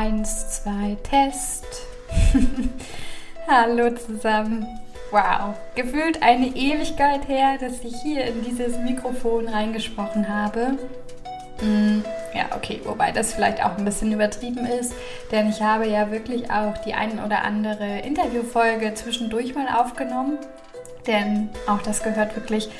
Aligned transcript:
Eins, 0.00 0.62
zwei, 0.62 0.96
Test. 1.02 1.66
Hallo 3.46 3.90
zusammen. 3.90 4.66
Wow, 5.10 5.54
gefühlt 5.74 6.22
eine 6.22 6.46
Ewigkeit 6.46 7.28
her, 7.28 7.58
dass 7.60 7.84
ich 7.84 8.00
hier 8.00 8.24
in 8.24 8.42
dieses 8.42 8.78
Mikrofon 8.78 9.46
reingesprochen 9.46 10.26
habe. 10.26 10.78
Mm, 11.60 12.00
ja, 12.34 12.46
okay, 12.56 12.80
wobei 12.84 13.12
das 13.12 13.34
vielleicht 13.34 13.62
auch 13.62 13.76
ein 13.76 13.84
bisschen 13.84 14.10
übertrieben 14.10 14.64
ist, 14.64 14.94
denn 15.32 15.50
ich 15.50 15.60
habe 15.60 15.86
ja 15.86 16.10
wirklich 16.10 16.50
auch 16.50 16.78
die 16.78 16.94
ein 16.94 17.22
oder 17.22 17.42
andere 17.44 17.98
Interviewfolge 17.98 18.94
zwischendurch 18.94 19.54
mal 19.54 19.68
aufgenommen, 19.68 20.38
denn 21.06 21.50
auch 21.66 21.82
das 21.82 22.02
gehört 22.02 22.34
wirklich 22.36 22.70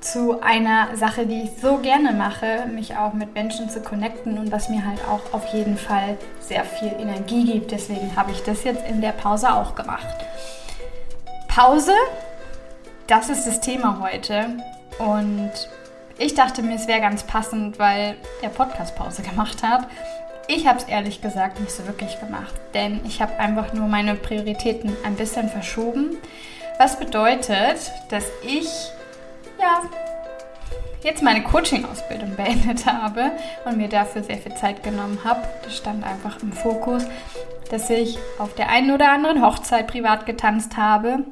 zu 0.00 0.40
einer 0.40 0.96
Sache, 0.96 1.26
die 1.26 1.42
ich 1.42 1.50
so 1.60 1.78
gerne 1.78 2.12
mache, 2.12 2.66
mich 2.72 2.96
auch 2.96 3.12
mit 3.12 3.34
Menschen 3.34 3.68
zu 3.68 3.80
connecten 3.80 4.38
und 4.38 4.52
was 4.52 4.68
mir 4.68 4.86
halt 4.86 5.00
auch 5.08 5.34
auf 5.34 5.46
jeden 5.52 5.76
Fall 5.76 6.16
sehr 6.40 6.64
viel 6.64 6.92
Energie 6.98 7.44
gibt. 7.44 7.72
Deswegen 7.72 8.14
habe 8.14 8.30
ich 8.30 8.42
das 8.42 8.64
jetzt 8.64 8.86
in 8.88 9.00
der 9.00 9.12
Pause 9.12 9.52
auch 9.52 9.74
gemacht. 9.74 10.06
Pause, 11.48 11.92
das 13.08 13.28
ist 13.28 13.46
das 13.46 13.60
Thema 13.60 14.00
heute. 14.00 14.56
Und 14.98 15.52
ich 16.18 16.34
dachte 16.34 16.62
mir, 16.62 16.76
es 16.76 16.86
wäre 16.86 17.00
ganz 17.00 17.24
passend, 17.24 17.78
weil 17.78 18.16
der 18.42 18.48
Podcast 18.48 18.94
Pause 18.96 19.22
gemacht 19.22 19.62
hat. 19.62 19.88
Ich 20.46 20.66
habe 20.66 20.78
es 20.78 20.84
ehrlich 20.84 21.20
gesagt 21.20 21.60
nicht 21.60 21.72
so 21.72 21.86
wirklich 21.86 22.18
gemacht, 22.20 22.54
denn 22.72 23.00
ich 23.04 23.20
habe 23.20 23.38
einfach 23.38 23.72
nur 23.74 23.86
meine 23.86 24.14
Prioritäten 24.14 24.96
ein 25.04 25.14
bisschen 25.14 25.48
verschoben. 25.48 26.16
Was 26.78 26.98
bedeutet, 26.98 27.92
dass 28.08 28.24
ich 28.42 28.68
ja, 29.60 29.82
jetzt 31.02 31.22
meine 31.22 31.42
Coaching-Ausbildung 31.42 32.36
beendet 32.36 32.86
habe 32.86 33.32
und 33.64 33.76
mir 33.76 33.88
dafür 33.88 34.22
sehr 34.22 34.38
viel 34.38 34.54
Zeit 34.54 34.82
genommen 34.82 35.18
habe. 35.24 35.42
Das 35.64 35.76
stand 35.76 36.04
einfach 36.04 36.42
im 36.42 36.52
Fokus, 36.52 37.04
dass 37.70 37.90
ich 37.90 38.18
auf 38.38 38.54
der 38.54 38.70
einen 38.70 38.90
oder 38.92 39.12
anderen 39.12 39.44
Hochzeit 39.44 39.86
privat 39.86 40.26
getanzt 40.26 40.76
habe 40.76 41.24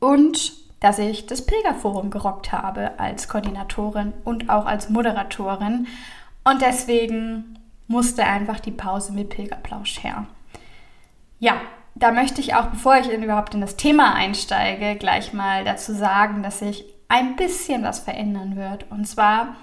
und 0.00 0.52
dass 0.80 0.98
ich 0.98 1.26
das 1.26 1.46
Pilgerforum 1.46 2.10
gerockt 2.10 2.52
habe 2.52 2.98
als 2.98 3.28
Koordinatorin 3.28 4.12
und 4.24 4.50
auch 4.50 4.66
als 4.66 4.90
Moderatorin. 4.90 5.86
Und 6.44 6.60
deswegen 6.60 7.58
musste 7.86 8.24
einfach 8.24 8.60
die 8.60 8.70
Pause 8.70 9.12
mit 9.12 9.30
Pilgerplausch 9.30 10.02
her. 10.02 10.26
Ja, 11.38 11.54
da 11.94 12.10
möchte 12.10 12.40
ich 12.40 12.54
auch, 12.54 12.66
bevor 12.66 12.96
ich 12.96 13.08
überhaupt 13.08 13.54
in 13.54 13.60
das 13.60 13.76
Thema 13.76 14.14
einsteige, 14.14 14.96
gleich 14.96 15.32
mal 15.32 15.64
dazu 15.64 15.94
sagen, 15.94 16.42
dass 16.42 16.60
ich 16.60 16.84
ein 17.08 17.36
bisschen 17.36 17.82
was 17.82 18.00
verändern 18.00 18.56
wird. 18.56 18.90
Und 18.90 19.06
zwar 19.06 19.56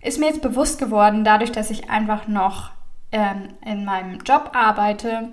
ist 0.00 0.18
mir 0.18 0.26
jetzt 0.26 0.42
bewusst 0.42 0.78
geworden, 0.78 1.24
dadurch, 1.24 1.52
dass 1.52 1.70
ich 1.70 1.90
einfach 1.90 2.28
noch 2.28 2.70
ähm, 3.12 3.48
in 3.64 3.84
meinem 3.84 4.18
Job 4.20 4.50
arbeite 4.54 5.28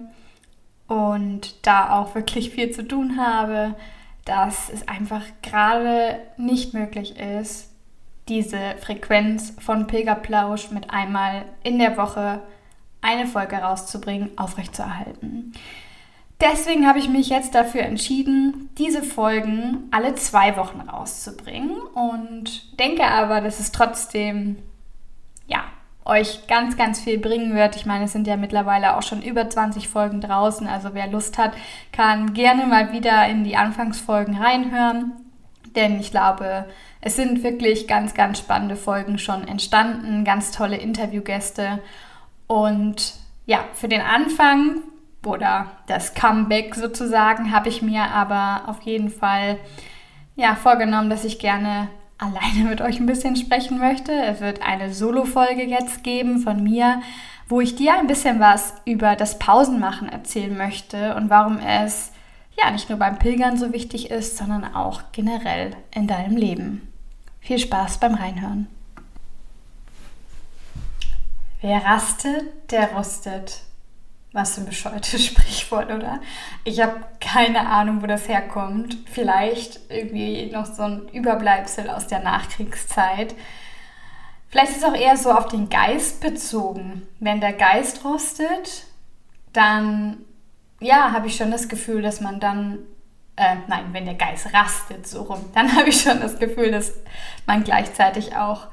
und 0.87 1.65
da 1.65 1.91
auch 1.99 2.15
wirklich 2.15 2.51
viel 2.51 2.71
zu 2.71 2.87
tun 2.87 3.17
habe, 3.17 3.75
dass 4.25 4.69
es 4.69 4.87
einfach 4.87 5.23
gerade 5.41 6.19
nicht 6.37 6.73
möglich 6.73 7.17
ist, 7.19 7.71
diese 8.27 8.75
Frequenz 8.79 9.55
von 9.59 9.87
Pilgerplausch 9.87 10.71
mit 10.71 10.91
einmal 10.91 11.45
in 11.63 11.79
der 11.79 11.97
Woche 11.97 12.41
eine 13.01 13.25
Folge 13.25 13.55
rauszubringen, 13.55 14.37
aufrechtzuerhalten. 14.37 15.53
Deswegen 16.41 16.87
habe 16.87 16.99
ich 16.99 17.09
mich 17.09 17.27
jetzt 17.27 17.53
dafür 17.53 17.81
entschieden, 17.81 18.69
diese 18.77 19.03
Folgen 19.03 19.89
alle 19.91 20.15
zwei 20.15 20.55
Wochen 20.55 20.79
rauszubringen 20.79 21.81
und 21.93 22.79
denke 22.79 23.03
aber, 23.03 23.41
dass 23.41 23.59
es 23.59 23.73
trotzdem, 23.73 24.55
ja, 25.47 25.65
euch 26.05 26.47
ganz, 26.47 26.77
ganz 26.77 27.01
viel 27.01 27.17
bringen 27.17 27.55
wird. 27.55 27.75
Ich 27.75 27.85
meine, 27.85 28.05
es 28.05 28.13
sind 28.13 28.25
ja 28.25 28.37
mittlerweile 28.37 28.95
auch 28.95 29.03
schon 29.03 29.21
über 29.21 29.49
20 29.49 29.89
Folgen 29.89 30.21
draußen, 30.21 30.65
also 30.65 30.93
wer 30.93 31.07
Lust 31.07 31.37
hat, 31.37 31.51
kann 31.91 32.33
gerne 32.33 32.65
mal 32.67 32.93
wieder 32.93 33.27
in 33.27 33.43
die 33.43 33.57
Anfangsfolgen 33.57 34.37
reinhören, 34.37 35.11
denn 35.75 35.99
ich 35.99 36.09
glaube, 36.09 36.65
es 37.01 37.17
sind 37.17 37.43
wirklich 37.43 37.87
ganz, 37.87 38.13
ganz 38.13 38.39
spannende 38.39 38.77
Folgen 38.77 39.17
schon 39.17 39.47
entstanden, 39.47 40.23
ganz 40.23 40.51
tolle 40.51 40.77
Interviewgäste. 40.77 41.79
Und 42.47 43.13
ja, 43.45 43.59
für 43.73 43.87
den 43.87 44.01
Anfang 44.01 44.81
oder 45.25 45.67
das 45.87 46.13
Comeback 46.13 46.75
sozusagen 46.75 47.51
habe 47.51 47.69
ich 47.69 47.81
mir 47.81 48.03
aber 48.03 48.69
auf 48.69 48.81
jeden 48.81 49.09
Fall 49.09 49.59
ja, 50.35 50.55
vorgenommen, 50.55 51.09
dass 51.09 51.25
ich 51.25 51.39
gerne 51.39 51.89
alleine 52.17 52.63
mit 52.69 52.81
euch 52.81 52.99
ein 52.99 53.05
bisschen 53.05 53.35
sprechen 53.35 53.79
möchte. 53.79 54.11
Es 54.11 54.41
wird 54.41 54.61
eine 54.61 54.93
Solo-Folge 54.93 55.63
jetzt 55.63 56.03
geben 56.03 56.39
von 56.39 56.63
mir, 56.63 57.01
wo 57.47 57.61
ich 57.61 57.75
dir 57.75 57.97
ein 57.97 58.07
bisschen 58.07 58.39
was 58.39 58.75
über 58.85 59.15
das 59.15 59.39
Pausenmachen 59.39 60.07
erzählen 60.07 60.55
möchte 60.55 61.15
und 61.15 61.29
warum 61.29 61.57
es 61.57 62.11
ja 62.61 62.71
nicht 62.71 62.89
nur 62.89 62.99
beim 62.99 63.17
Pilgern 63.17 63.57
so 63.57 63.73
wichtig 63.73 64.11
ist, 64.11 64.37
sondern 64.37 64.75
auch 64.75 65.01
generell 65.11 65.75
in 65.91 66.07
deinem 66.07 66.37
Leben. 66.37 66.93
Viel 67.39 67.59
Spaß 67.59 67.99
beim 67.99 68.15
Reinhören. 68.15 68.67
Wer 71.61 71.83
rastet, 71.83 72.71
der 72.71 72.91
rostet. 72.93 73.63
Was 74.31 74.55
für 74.55 74.61
ein 74.61 74.67
bescheuertes 74.67 75.25
Sprichwort, 75.25 75.91
oder? 75.91 76.19
Ich 76.63 76.79
habe 76.81 77.01
keine 77.19 77.67
Ahnung, 77.67 78.01
wo 78.01 78.07
das 78.07 78.27
herkommt. 78.27 78.97
Vielleicht 79.11 79.79
irgendwie 79.89 80.51
noch 80.51 80.65
so 80.65 80.83
ein 80.83 81.07
Überbleibsel 81.09 81.89
aus 81.89 82.07
der 82.07 82.19
Nachkriegszeit. 82.19 83.33
Vielleicht 84.49 84.71
ist 84.71 84.77
es 84.77 84.83
auch 84.83 84.95
eher 84.95 85.17
so 85.17 85.31
auf 85.31 85.47
den 85.47 85.69
Geist 85.69 86.21
bezogen. 86.21 87.07
Wenn 87.19 87.39
der 87.39 87.53
Geist 87.53 88.03
rostet, 88.03 88.85
dann, 89.53 90.17
ja, 90.79 91.11
habe 91.11 91.27
ich 91.27 91.35
schon 91.35 91.51
das 91.51 91.67
Gefühl, 91.67 92.01
dass 92.01 92.21
man 92.21 92.39
dann, 92.39 92.79
äh, 93.35 93.55
nein, 93.67 93.85
wenn 93.93 94.05
der 94.05 94.15
Geist 94.15 94.53
rastet, 94.53 95.07
so 95.07 95.23
rum, 95.23 95.45
dann 95.55 95.75
habe 95.75 95.89
ich 95.89 96.01
schon 96.01 96.19
das 96.19 96.37
Gefühl, 96.37 96.71
dass 96.71 96.93
man 97.47 97.63
gleichzeitig 97.63 98.35
auch 98.35 98.67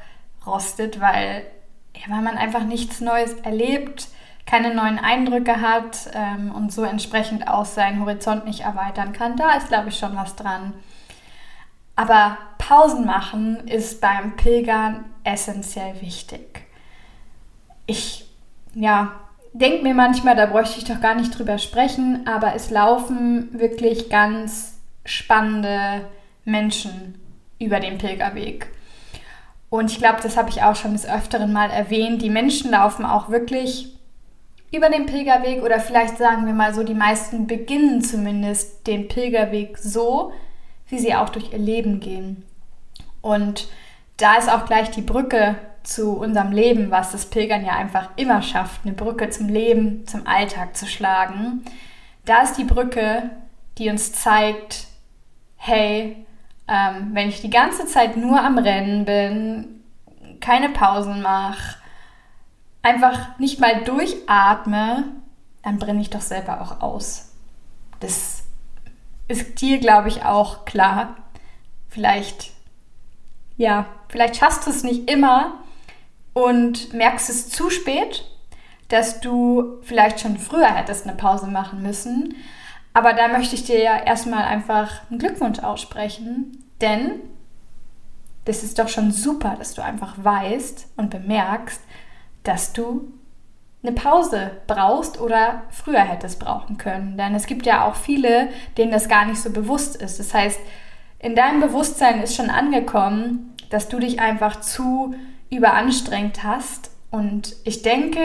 rostet, 0.47 1.01
weil, 1.01 1.47
ja, 1.95 2.15
weil 2.15 2.23
man 2.23 2.37
einfach 2.37 2.65
nichts 2.65 3.01
Neues 3.01 3.33
erlebt 3.43 4.09
keine 4.47 4.75
neuen 4.75 4.99
Eindrücke 4.99 5.61
hat 5.61 6.09
ähm, 6.15 6.53
und 6.53 6.73
so 6.73 6.85
entsprechend 6.85 7.49
auch 7.49 7.65
seinen 7.65 8.01
Horizont 8.01 8.47
nicht 8.47 8.61
erweitern 8.61 9.13
kann. 9.13 9.37
Da 9.37 9.57
ist, 9.57 9.69
glaube 9.69 9.89
ich, 9.89 9.99
schon 9.99 10.17
was 10.17 10.37
dran. 10.37 10.73
Aber 11.97 12.39
Pausen 12.59 13.07
machen 13.07 13.67
ist 13.67 14.01
beim 14.01 14.37
Pilgern 14.37 15.05
essentiell 15.25 16.01
wichtig. 16.01 16.65
Ich, 17.87 18.29
ja, 18.75 19.13
denke 19.53 19.83
mir 19.83 19.95
manchmal, 19.95 20.37
da 20.37 20.47
bräuchte 20.47 20.79
ich 20.79 20.85
doch 20.85 21.01
gar 21.01 21.15
nicht 21.15 21.37
drüber 21.37 21.59
sprechen, 21.59 22.27
aber 22.27 22.55
es 22.55 22.71
laufen 22.71 23.59
wirklich 23.59 24.11
ganz 24.11 24.79
spannende 25.05 26.07
Menschen 26.45 27.21
über 27.59 27.81
den 27.81 27.99
Pilgerweg. 27.99 28.69
Und 29.71 29.91
ich 29.91 29.99
glaube, 29.99 30.21
das 30.23 30.37
habe 30.37 30.51
ich 30.51 30.63
auch 30.63 30.77
schon 30.77 30.93
des 30.93 31.09
Öfteren 31.09 31.53
mal 31.53 31.71
erwähnt. 31.71 32.23
Die 32.23 32.31
Menschen 32.31 32.71
laufen 32.71 33.05
auch 33.05 33.31
wirklich 33.31 33.96
über 34.73 34.89
den 34.91 35.07
Pilgerweg 35.07 35.63
oder 35.63 35.81
vielleicht 35.81 36.19
sagen 36.19 36.47
wir 36.47 36.55
mal 36.55 36.75
so, 36.75 36.83
die 36.83 36.95
meisten 36.95 37.47
beginnen 37.47 38.03
zumindest 38.03 38.87
den 38.87 39.09
Pilgerweg 39.09 39.79
so, 39.79 40.33
wie 40.89 40.99
sie 40.99 41.15
auch 41.15 41.29
durch 41.29 41.53
ihr 41.53 41.59
Leben 41.59 42.01
gehen. 42.01 42.45
Und 43.21 43.69
da 44.17 44.37
ist 44.37 44.51
auch 44.51 44.67
gleich 44.67 44.91
die 44.91 45.03
Brücke 45.03 45.57
zu 45.83 46.13
unserem 46.13 46.53
Leben, 46.53 46.91
was 46.91 47.13
das 47.13 47.27
Pilgern 47.27 47.65
ja 47.65 47.75
einfach 47.75 48.11
immer 48.17 48.43
schafft, 48.43 48.81
eine 48.85 48.95
Brücke 48.95 49.31
zum 49.31 49.49
Leben, 49.49 50.07
zum 50.07 50.27
Alltag 50.27 50.77
zu 50.77 50.87
schlagen. 50.87 51.65
Da 52.25 52.43
ist 52.43 52.55
die 52.55 52.65
Brücke, 52.65 53.31
die 53.79 53.89
uns 53.89 54.13
zeigt, 54.13 54.87
hey, 55.57 56.27
ähm, 56.69 57.11
wenn 57.13 57.29
ich 57.29 57.41
die 57.41 57.51
ganze 57.51 57.87
Zeit 57.87 58.17
nur 58.17 58.41
am 58.41 58.59
Rennen 58.59 59.05
bin, 59.05 59.83
keine 60.41 60.71
Pausen 60.71 61.23
mache, 61.23 61.77
einfach 62.87 63.39
nicht 63.39 63.61
mal 63.61 63.85
durchatme, 63.85 65.05
dann 65.63 65.79
brenne 65.79 66.01
ich 66.01 66.11
doch 66.11 66.21
selber 66.21 66.61
auch 66.61 66.81
aus. 66.81 67.33
Das 68.01 68.45
ist 69.29 69.61
dir, 69.61 69.79
glaube 69.79 70.09
ich, 70.09 70.25
auch 70.25 70.65
klar. 70.65 71.17
Vielleicht 71.89 72.53
ja, 73.57 73.87
vielleicht 74.09 74.37
schaffst 74.37 74.67
du 74.67 74.71
es 74.71 74.85
nicht 74.85 75.11
immer 75.11 75.61
und 76.35 76.93
merkst 76.93 77.31
es 77.31 77.49
zu 77.49 77.71
spät, 77.71 78.25
dass 78.89 79.21
du 79.21 79.79
vielleicht 79.83 80.21
schon 80.21 80.39
früher 80.39 80.75
hättest 80.75 81.07
eine 81.07 81.17
Pause 81.17 81.47
machen 81.47 81.83
müssen. 81.83 82.37
Aber 82.93 83.13
da 83.13 83.29
möchte 83.29 83.55
ich 83.55 83.65
dir 83.65 83.81
ja 83.83 83.99
erstmal 83.99 84.45
einfach 84.45 85.11
einen 85.11 85.19
Glückwunsch 85.19 85.59
aussprechen, 85.59 86.65
denn 86.81 87.21
das 88.45 88.63
ist 88.63 88.79
doch 88.79 88.89
schon 88.89 89.11
super, 89.11 89.57
dass 89.59 89.75
du 89.75 89.83
einfach 89.83 90.15
weißt 90.23 90.89
und 90.97 91.11
bemerkst, 91.11 91.81
dass 92.47 92.73
du 92.73 93.13
eine 93.83 93.93
Pause 93.93 94.53
brauchst 94.67 95.21
oder 95.21 95.63
früher 95.71 96.01
hättest 96.01 96.41
brauchen 96.41 96.77
können. 96.77 97.17
Denn 97.17 97.35
es 97.35 97.47
gibt 97.47 97.67
ja 97.67 97.87
auch 97.87 97.95
viele, 97.95 98.49
denen 98.77 98.91
das 98.91 99.09
gar 99.09 99.25
nicht 99.27 99.41
so 99.41 99.51
bewusst 99.51 99.97
ist. 99.97 100.19
Das 100.19 100.35
heißt, 100.35 100.59
in 101.19 101.35
deinem 101.35 101.61
Bewusstsein 101.61 102.21
ist 102.21 102.35
schon 102.35 102.51
angekommen, 102.51 103.55
dass 103.71 103.89
du 103.89 103.99
dich 103.99 104.21
einfach 104.21 104.61
zu 104.61 105.15
überanstrengt 105.51 106.43
hast. 106.43 106.91
Und 107.11 107.57
ich 107.65 107.83
denke, 107.83 108.21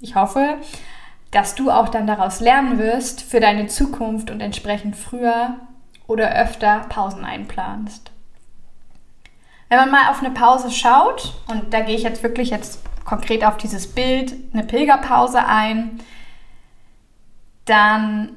ich 0.00 0.14
hoffe, 0.14 0.56
dass 1.30 1.54
du 1.54 1.70
auch 1.70 1.88
dann 1.88 2.06
daraus 2.06 2.40
lernen 2.40 2.78
wirst 2.78 3.22
für 3.22 3.40
deine 3.40 3.66
Zukunft 3.66 4.30
und 4.30 4.40
entsprechend 4.40 4.96
früher 4.96 5.56
oder 6.06 6.34
öfter 6.36 6.80
Pausen 6.88 7.24
einplanst. 7.24 8.12
Wenn 9.68 9.78
man 9.78 9.90
mal 9.90 10.10
auf 10.10 10.20
eine 10.20 10.30
Pause 10.30 10.70
schaut, 10.70 11.34
und 11.48 11.72
da 11.74 11.80
gehe 11.80 11.96
ich 11.96 12.02
jetzt 12.02 12.22
wirklich 12.22 12.50
jetzt 12.50 12.80
konkret 13.04 13.44
auf 13.44 13.56
dieses 13.56 13.92
Bild, 13.92 14.34
eine 14.52 14.64
Pilgerpause 14.64 15.44
ein, 15.44 16.00
dann 17.64 18.36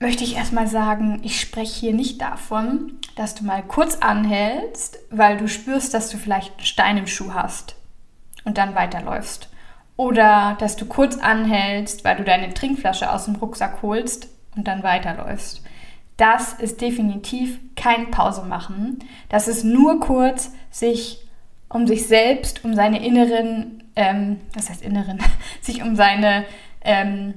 möchte 0.00 0.22
ich 0.22 0.36
erstmal 0.36 0.68
sagen, 0.68 1.20
ich 1.24 1.40
spreche 1.40 1.80
hier 1.80 1.94
nicht 1.94 2.20
davon, 2.20 2.92
dass 3.16 3.34
du 3.34 3.44
mal 3.44 3.62
kurz 3.62 3.96
anhältst, 3.96 4.98
weil 5.10 5.36
du 5.36 5.48
spürst, 5.48 5.92
dass 5.94 6.08
du 6.10 6.18
vielleicht 6.18 6.56
einen 6.56 6.66
Stein 6.66 6.96
im 6.98 7.06
Schuh 7.08 7.34
hast 7.34 7.74
und 8.44 8.58
dann 8.58 8.76
weiterläufst. 8.76 9.48
Oder 9.96 10.56
dass 10.60 10.76
du 10.76 10.86
kurz 10.86 11.18
anhältst, 11.18 12.04
weil 12.04 12.16
du 12.16 12.22
deine 12.22 12.54
Trinkflasche 12.54 13.12
aus 13.12 13.24
dem 13.24 13.34
Rucksack 13.34 13.82
holst 13.82 14.28
und 14.54 14.68
dann 14.68 14.84
weiterläufst. 14.84 15.62
Das 16.18 16.52
ist 16.52 16.80
definitiv 16.80 17.60
kein 17.76 18.10
Pause 18.10 18.42
machen. 18.42 18.98
Das 19.28 19.48
ist 19.48 19.64
nur 19.64 20.00
kurz 20.00 20.52
sich 20.70 21.24
um 21.68 21.86
sich 21.86 22.06
selbst, 22.06 22.64
um 22.64 22.74
seine 22.74 23.04
inneren, 23.06 23.84
ähm, 23.94 24.40
was 24.52 24.68
heißt 24.68 24.82
inneren, 24.82 25.20
sich 25.60 25.82
um 25.82 25.96
seine 25.96 26.44
ähm, 26.82 27.34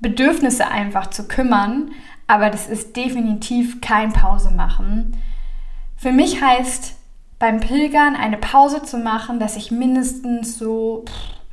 Bedürfnisse 0.00 0.68
einfach 0.68 1.08
zu 1.08 1.28
kümmern. 1.28 1.90
Aber 2.26 2.48
das 2.50 2.66
ist 2.66 2.96
definitiv 2.96 3.80
kein 3.82 4.12
Pause 4.12 4.52
machen. 4.52 5.16
Für 5.96 6.12
mich 6.12 6.42
heißt 6.42 6.96
beim 7.38 7.60
Pilgern 7.60 8.16
eine 8.16 8.38
Pause 8.38 8.82
zu 8.82 8.96
machen, 8.96 9.38
dass 9.38 9.56
ich 9.56 9.70
mindestens 9.70 10.58
so 10.58 11.04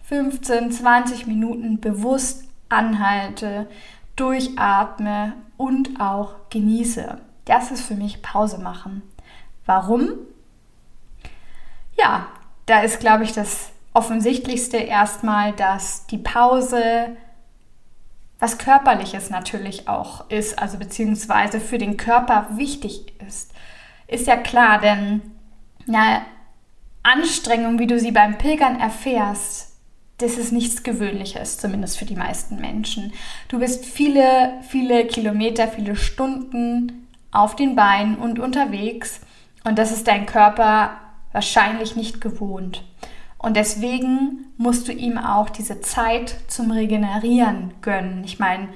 15, 0.03 0.71
20 0.71 1.27
Minuten 1.27 1.81
bewusst 1.81 2.45
anhalte, 2.69 3.67
durchatme 4.15 5.33
und 5.57 5.99
auch 5.99 6.35
genieße. 6.49 7.19
Das 7.45 7.71
ist 7.71 7.81
für 7.81 7.95
mich 7.95 8.21
Pause 8.21 8.57
machen. 8.59 9.01
Warum? 9.65 10.09
Ja, 11.97 12.27
da 12.65 12.81
ist, 12.81 12.99
glaube 12.99 13.23
ich, 13.23 13.33
das 13.33 13.69
Offensichtlichste 13.93 14.77
erstmal, 14.77 15.53
dass 15.53 16.07
die 16.07 16.17
Pause 16.17 17.15
was 18.39 18.57
körperliches 18.57 19.29
natürlich 19.29 19.87
auch 19.87 20.29
ist, 20.29 20.59
also 20.59 20.77
beziehungsweise 20.77 21.59
für 21.59 21.77
den 21.77 21.97
Körper 21.97 22.47
wichtig 22.51 23.13
ist. 23.25 23.51
Ist 24.07 24.27
ja 24.27 24.35
klar, 24.35 24.79
denn 24.79 25.21
ja, 25.87 26.21
Anstrengung, 27.01 27.79
wie 27.79 27.87
du 27.87 27.99
sie 27.99 28.11
beim 28.11 28.37
Pilgern 28.37 28.79
erfährst, 28.79 29.74
das 30.17 30.37
ist 30.37 30.51
nichts 30.51 30.83
Gewöhnliches, 30.83 31.57
zumindest 31.57 31.97
für 31.97 32.05
die 32.05 32.15
meisten 32.15 32.59
Menschen. 32.61 33.13
Du 33.49 33.59
bist 33.59 33.85
viele, 33.85 34.53
viele 34.67 35.05
Kilometer, 35.07 35.67
viele 35.67 35.95
Stunden 35.95 37.07
auf 37.31 37.55
den 37.55 37.75
Beinen 37.75 38.15
und 38.15 38.39
unterwegs 38.39 39.19
und 39.65 39.77
das 39.77 39.91
ist 39.91 40.07
dein 40.07 40.25
Körper 40.25 40.91
wahrscheinlich 41.33 41.95
nicht 41.95 42.21
gewohnt. 42.21 42.83
Und 43.37 43.57
deswegen 43.57 44.45
musst 44.57 44.87
du 44.87 44.93
ihm 44.93 45.17
auch 45.17 45.49
diese 45.49 45.81
Zeit 45.81 46.35
zum 46.47 46.71
Regenerieren 46.71 47.73
gönnen. 47.81 48.23
Ich 48.23 48.39
meine, 48.39 48.69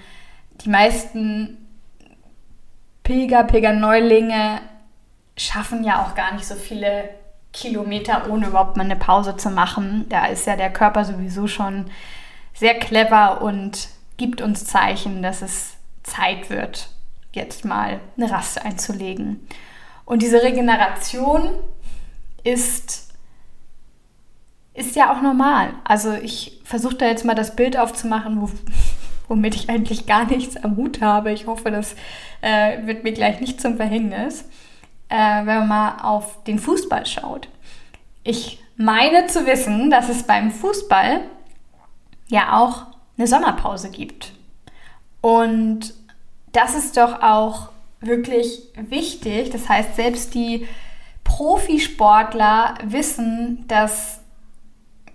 die 0.61 0.69
meisten 0.69 1.57
Pilger, 3.03 3.45
Pilgerneulinge 3.45 4.59
schaffen 5.37 5.83
ja 5.83 6.03
auch 6.03 6.15
gar 6.15 6.33
nicht 6.33 6.45
so 6.45 6.55
viele 6.55 7.09
Kilometer, 7.53 8.29
ohne 8.29 8.47
überhaupt 8.47 8.77
mal 8.77 8.83
eine 8.83 8.95
Pause 8.95 9.35
zu 9.37 9.49
machen. 9.49 10.05
Da 10.09 10.25
ist 10.25 10.45
ja 10.45 10.55
der 10.55 10.71
Körper 10.71 11.05
sowieso 11.05 11.47
schon 11.47 11.85
sehr 12.53 12.75
clever 12.75 13.41
und 13.41 13.89
gibt 14.17 14.41
uns 14.41 14.65
Zeichen, 14.65 15.23
dass 15.23 15.41
es 15.41 15.75
Zeit 16.03 16.49
wird, 16.49 16.89
jetzt 17.33 17.65
mal 17.65 17.99
eine 18.17 18.29
Rast 18.29 18.63
einzulegen. 18.63 19.47
Und 20.05 20.21
diese 20.21 20.43
Regeneration 20.43 21.49
ist, 22.43 23.13
ist 24.73 24.95
ja 24.95 25.13
auch 25.15 25.21
normal. 25.21 25.73
Also 25.83 26.13
ich 26.13 26.61
versuche 26.63 26.95
da 26.95 27.05
jetzt 27.05 27.25
mal 27.25 27.35
das 27.35 27.55
Bild 27.55 27.77
aufzumachen, 27.77 28.41
wo, 28.41 28.49
womit 29.27 29.55
ich 29.55 29.69
eigentlich 29.69 30.05
gar 30.05 30.25
nichts 30.25 30.57
am 30.57 30.77
Hut 30.77 31.01
habe. 31.01 31.31
Ich 31.31 31.47
hoffe, 31.47 31.71
das 31.71 31.95
äh, 32.41 32.85
wird 32.85 33.03
mir 33.03 33.13
gleich 33.13 33.39
nicht 33.39 33.61
zum 33.61 33.77
Verhängnis 33.77 34.45
äh, 35.09 35.45
wenn 35.45 35.45
man 35.45 35.67
mal 35.67 35.97
auf 36.03 36.43
den 36.43 36.59
Fußball 36.59 37.05
schaut. 37.05 37.49
Ich 38.23 38.63
meine 38.77 39.27
zu 39.27 39.45
wissen, 39.45 39.89
dass 39.89 40.09
es 40.09 40.23
beim 40.23 40.51
Fußball 40.51 41.21
ja 42.27 42.59
auch 42.59 42.85
eine 43.17 43.27
Sommerpause 43.27 43.89
gibt. 43.89 44.31
Und 45.21 45.93
das 46.51 46.75
ist 46.75 46.95
doch 46.95 47.21
auch 47.21 47.69
wirklich 47.99 48.61
wichtig. 48.75 49.49
Das 49.49 49.67
heißt, 49.67 49.95
selbst 49.95 50.33
die 50.33 50.67
Profisportler 51.23 52.75
wissen, 52.83 53.65
dass 53.67 54.19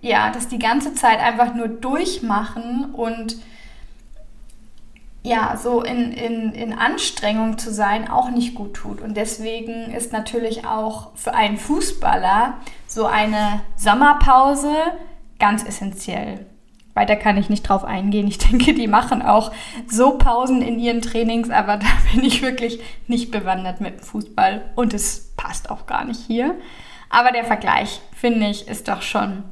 ja, 0.01 0.29
dass 0.29 0.47
die 0.47 0.59
ganze 0.59 0.93
Zeit 0.93 1.19
einfach 1.19 1.55
nur 1.55 1.67
durchmachen 1.67 2.93
und 2.93 3.37
ja, 5.25 5.57
so 5.57 5.81
in, 5.81 6.11
in, 6.11 6.51
in 6.53 6.71
Anstrengung 6.71 7.57
zu 7.57 7.73
sein 7.73 8.07
auch 8.07 8.29
nicht 8.29 8.53
gut 8.53 8.75
tut. 8.75 9.01
Und 9.01 9.17
deswegen 9.17 9.91
ist 9.91 10.13
natürlich 10.13 10.67
auch 10.67 11.15
für 11.15 11.33
einen 11.33 11.57
Fußballer 11.57 12.57
so 12.85 13.07
eine 13.07 13.61
Sommerpause 13.75 14.71
ganz 15.39 15.63
essentiell. 15.63 16.45
Weiter 16.93 17.15
kann 17.15 17.37
ich 17.37 17.49
nicht 17.49 17.63
drauf 17.63 17.83
eingehen. 17.83 18.27
Ich 18.27 18.37
denke, 18.49 18.75
die 18.75 18.87
machen 18.87 19.23
auch 19.23 19.51
so 19.87 20.19
Pausen 20.19 20.61
in 20.61 20.77
ihren 20.77 21.01
Trainings, 21.01 21.49
aber 21.49 21.77
da 21.77 21.87
bin 22.13 22.23
ich 22.23 22.43
wirklich 22.43 22.79
nicht 23.07 23.31
bewandert 23.31 23.81
mit 23.81 24.01
dem 24.01 24.03
Fußball 24.03 24.73
und 24.75 24.93
es 24.93 25.33
passt 25.35 25.71
auch 25.71 25.87
gar 25.87 26.05
nicht 26.05 26.19
hier. 26.19 26.53
Aber 27.09 27.31
der 27.31 27.45
Vergleich, 27.45 27.99
finde 28.13 28.47
ich, 28.47 28.67
ist 28.67 28.87
doch 28.87 29.01
schon, 29.01 29.43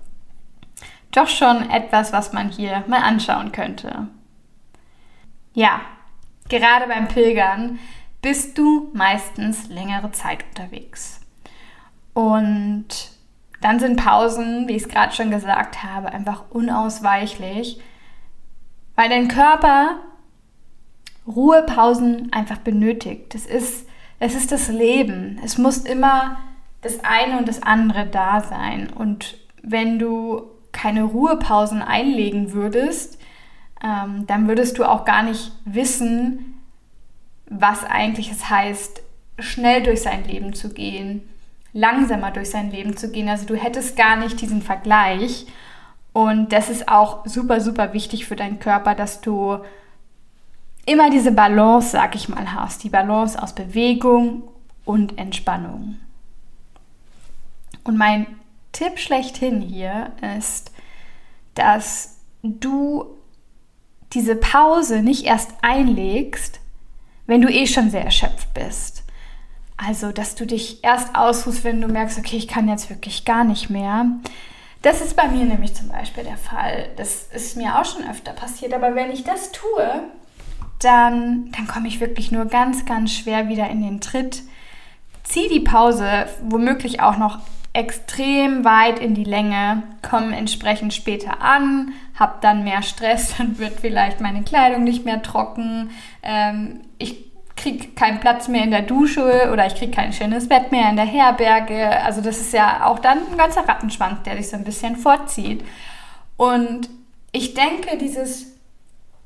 doch 1.12 1.28
schon 1.28 1.68
etwas, 1.72 2.14
was 2.14 2.32
man 2.32 2.50
hier 2.50 2.84
mal 2.88 3.02
anschauen 3.02 3.52
könnte. 3.52 4.08
Ja, 5.54 5.82
gerade 6.50 6.88
beim 6.88 7.08
Pilgern 7.08 7.80
bist 8.22 8.58
du 8.58 8.90
meistens 8.94 9.68
längere 9.70 10.12
Zeit 10.12 10.44
unterwegs. 10.50 11.22
Und 12.14 12.88
dann 13.62 13.80
sind 13.80 14.04
Pausen, 14.04 14.68
wie 14.68 14.76
ich 14.76 14.84
es 14.84 14.90
gerade 14.90 15.14
schon 15.16 15.32
gesagt 15.32 15.84
habe, 15.84 16.12
einfach 16.12 16.46
unausweichlich, 16.50 17.80
weil 18.96 19.10
dein 19.10 19.28
Körper 19.28 20.00
Ruhepausen 21.28 22.32
einfach 22.34 22.58
benötigt. 22.58 23.34
Das 23.34 23.46
ist, 23.46 23.88
es 24.20 24.36
ist 24.36 24.52
das 24.52 24.68
Leben. 24.68 25.40
Es 25.44 25.58
muss 25.58 25.78
immer 25.78 26.38
das 26.82 27.04
eine 27.04 27.38
und 27.38 27.48
das 27.48 27.64
andere 27.64 28.06
da 28.06 28.42
sein. 28.42 28.90
Und 28.90 29.38
wenn 29.62 30.00
du 30.00 30.44
keine 30.74 31.04
Ruhepausen 31.04 31.82
einlegen 31.82 32.52
würdest, 32.52 33.18
ähm, 33.84 34.26
dann 34.28 34.48
würdest 34.48 34.78
du 34.78 34.86
auch 34.86 35.06
gar 35.06 35.24
nicht 35.24 35.52
wissen, 35.66 36.62
was 37.50 37.84
eigentlich 37.84 38.32
es 38.32 38.50
heißt, 38.50 39.02
schnell 39.40 39.84
durch 39.84 40.02
sein 40.02 40.24
Leben 40.26 40.54
zu 40.54 40.70
gehen, 40.74 41.28
langsamer 41.74 42.32
durch 42.32 42.50
sein 42.50 42.72
Leben 42.72 42.96
zu 42.96 43.12
gehen. 43.12 43.28
Also 43.28 43.46
du 43.46 43.56
hättest 43.56 43.98
gar 43.98 44.16
nicht 44.16 44.40
diesen 44.42 44.62
Vergleich. 44.62 45.48
Und 46.14 46.54
das 46.54 46.70
ist 46.70 46.88
auch 46.88 47.26
super, 47.26 47.60
super 47.60 47.94
wichtig 47.94 48.26
für 48.26 48.36
deinen 48.36 48.60
Körper, 48.60 48.96
dass 48.96 49.22
du 49.22 49.58
immer 50.86 51.10
diese 51.10 51.32
Balance, 51.32 51.90
sag 51.90 52.16
ich 52.16 52.30
mal, 52.30 52.54
hast. 52.54 52.84
Die 52.84 52.90
Balance 52.90 53.42
aus 53.42 53.54
Bewegung 53.54 54.44
und 54.86 55.18
Entspannung. 55.18 55.98
Und 57.84 57.98
mein 57.98 58.28
Tipp 58.72 59.00
schlechthin 59.00 59.62
hier 59.62 60.12
ist, 60.38 60.72
dass 61.56 62.20
du 62.44 63.18
diese 64.14 64.36
Pause 64.36 65.02
nicht 65.02 65.26
erst 65.26 65.52
einlegst, 65.62 66.60
wenn 67.26 67.42
du 67.42 67.50
eh 67.50 67.68
schon 67.68 67.90
sehr 67.90 68.04
erschöpft 68.04 68.54
bist. 68.54 69.04
Also, 69.78 70.12
dass 70.12 70.36
du 70.36 70.46
dich 70.46 70.84
erst 70.84 71.16
ausruhst, 71.16 71.64
wenn 71.64 71.82
du 71.82 71.88
merkst, 71.88 72.20
okay, 72.20 72.38
ich 72.38 72.48
kann 72.48 72.68
jetzt 72.68 72.90
wirklich 72.90 73.26
gar 73.26 73.44
nicht 73.44 73.70
mehr. 73.70 74.06
Das 74.82 75.02
ist 75.02 75.16
bei 75.16 75.28
mir 75.28 75.46
nämlich 75.46 75.74
zum 75.74 75.90
Beispiel 75.90 76.24
der 76.24 76.38
Fall. 76.38 76.90
Das 76.98 77.28
ist 77.34 77.58
mir 77.58 77.80
auch 77.80 77.86
schon 77.86 78.08
öfter 78.08 78.34
passiert. 78.34 78.74
Aber 78.74 78.96
wenn 78.96 79.12
ich 79.12 79.24
das 79.24 79.52
tue, 79.52 80.04
dann, 80.80 81.52
dann 81.52 81.68
komme 81.68 81.88
ich 81.88 82.00
wirklich 82.00 82.32
nur 82.32 82.46
ganz, 82.46 82.86
ganz 82.86 83.14
schwer 83.14 83.48
wieder 83.48 83.70
in 83.70 83.82
den 83.82 84.02
Tritt. 84.02 84.44
Zieh 85.24 85.48
die 85.48 85.62
Pause 85.62 86.28
womöglich 86.44 87.02
auch 87.02 87.18
noch 87.18 87.40
extrem 87.74 88.64
weit 88.64 89.00
in 89.00 89.16
die 89.16 89.24
Länge, 89.24 89.84
komme 90.08 90.36
entsprechend 90.36 90.94
später 90.94 91.42
an, 91.42 91.94
habe 92.18 92.36
dann 92.42 92.64
mehr 92.64 92.84
Stress, 92.84 93.36
dann 93.38 93.58
wird 93.58 93.80
vielleicht 93.80 94.22
meine 94.22 94.44
Kleidung 94.44 94.84
nicht 94.84 95.06
mehr 95.06 95.22
trocken, 95.22 95.90
ähm, 96.22 96.82
ich 96.98 97.34
kriege 97.56 97.90
keinen 97.90 98.20
Platz 98.20 98.48
mehr 98.48 98.64
in 98.64 98.72
der 98.72 98.82
Dusche 98.82 99.50
oder 99.52 99.66
ich 99.68 99.76
kriege 99.76 99.92
kein 99.92 100.12
schönes 100.12 100.50
Bett 100.50 100.72
mehr 100.72 100.90
in 100.90 100.96
der 100.96 101.06
Herberge. 101.06 102.02
Also 102.02 102.20
das 102.22 102.40
ist 102.40 102.52
ja 102.52 102.86
auch 102.86 103.00
dann 103.00 103.20
ein 103.32 103.38
ganzer 103.38 103.68
Rattenschwanz, 103.68 104.24
der 104.24 104.38
sich 104.38 104.50
so 104.50 104.58
ein 104.58 104.64
bisschen 104.64 104.96
vorzieht. 104.96 105.64
Und 106.36 106.90
ich 107.32 107.54
denke, 107.54 107.98
dieses 107.98 108.58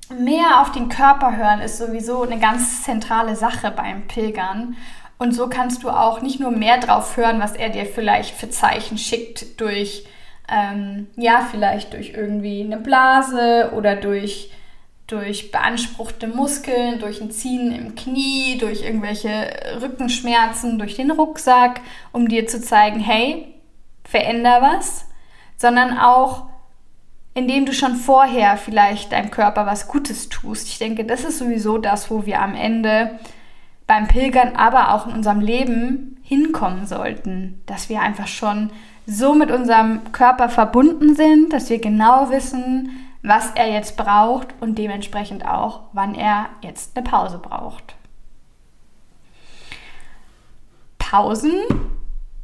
mehr 0.10 0.62
auf 0.62 0.72
den 0.72 0.89
Körper 0.89 1.36
hören 1.36 1.62
ist 1.62 1.77
sowieso 1.77 2.24
eine 2.24 2.39
ganz 2.39 2.84
zentrale 2.84 3.36
Sache 3.36 3.72
beim 3.72 4.08
Pilgern. 4.08 4.75
Und 5.18 5.34
so 5.34 5.48
kannst 5.48 5.84
du 5.84 5.90
auch 5.90 6.22
nicht 6.22 6.40
nur 6.40 6.52
mehr 6.52 6.80
drauf 6.80 7.18
hören, 7.18 7.40
was 7.40 7.54
er 7.54 7.70
dir 7.70 7.86
vielleicht 7.86 8.36
für 8.36 8.50
Zeichen 8.50 8.98
schickt 8.98 9.60
durch, 9.60 10.06
ähm, 10.50 11.08
ja, 11.16 11.48
vielleicht 11.50 11.94
durch 11.94 12.14
irgendwie 12.16 12.62
eine 12.64 12.78
Blase 12.78 13.72
oder 13.76 13.96
durch, 13.96 14.52
durch 15.08 15.52
beanspruchte 15.52 16.28
Muskeln, 16.28 17.00
durch 17.00 17.20
ein 17.20 17.32
Ziehen 17.32 17.72
im 17.72 17.96
Knie, 17.96 18.58
durch 18.60 18.84
irgendwelche 18.84 19.50
Rückenschmerzen, 19.82 20.78
durch 20.78 20.96
den 20.96 21.12
Rucksack, 21.12 21.82
um 22.12 22.28
dir 22.28 22.46
zu 22.46 22.62
zeigen, 22.62 23.00
hey, 23.00 23.56
veränder 24.04 24.62
was, 24.62 25.06
sondern 25.58 25.98
auch 25.98 26.48
indem 27.38 27.68
du 27.68 27.74
schon 27.74 27.96
vorher 27.96 28.58
vielleicht 28.58 29.12
deinem 29.12 29.30
Körper 29.30 29.68
was 29.68 29.88
Gutes 29.88 30.28
tust. 30.28 30.68
Ich 30.70 30.80
denke, 30.80 31.06
das 31.06 31.24
ist 31.24 31.38
sowieso 31.38 31.78
das, 31.78 32.10
wo 32.10 32.26
wir 32.26 32.42
am 32.42 32.56
Ende 32.56 33.20
beim 33.88 34.08
Pilgern, 34.08 34.56
aber 34.56 34.94
auch 34.94 35.08
in 35.08 35.13
unserem 35.13 35.39
Leben 35.39 36.17
hinkommen 36.22 36.86
sollten, 36.86 37.62
dass 37.65 37.89
wir 37.89 38.01
einfach 38.01 38.27
schon 38.27 38.70
so 39.06 39.34
mit 39.34 39.50
unserem 39.50 40.12
Körper 40.12 40.50
verbunden 40.50 41.15
sind, 41.15 41.53
dass 41.53 41.70
wir 41.70 41.79
genau 41.79 42.29
wissen, 42.29 43.08
was 43.24 43.51
er 43.51 43.72
jetzt 43.72 43.96
braucht 43.96 44.48
und 44.60 44.77
dementsprechend 44.77 45.46
auch, 45.46 45.82
wann 45.94 46.13
er 46.13 46.48
jetzt 46.62 46.96
eine 46.96 47.10
Pause 47.10 47.39
braucht. 47.39 47.96
Pausen, 51.00 51.53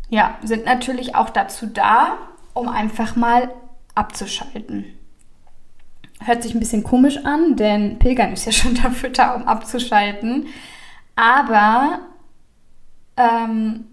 ja, 0.09 0.37
sind 0.41 0.65
natürlich 0.65 1.15
auch 1.15 1.29
dazu 1.29 1.67
da, 1.67 2.17
um 2.53 2.69
einfach 2.69 3.17
mal 3.17 3.49
abzuschalten. 3.95 4.85
Hört 6.21 6.43
sich 6.43 6.53
ein 6.53 6.59
bisschen 6.59 6.83
komisch 6.83 7.17
an, 7.25 7.57
denn 7.57 7.99
Pilgern 7.99 8.31
ist 8.31 8.45
ja 8.45 8.53
schon 8.53 8.75
dafür 8.83 9.09
da, 9.09 9.33
um 9.33 9.47
abzuschalten. 9.47 10.47
Aber 11.15 11.99
ähm, 13.17 13.85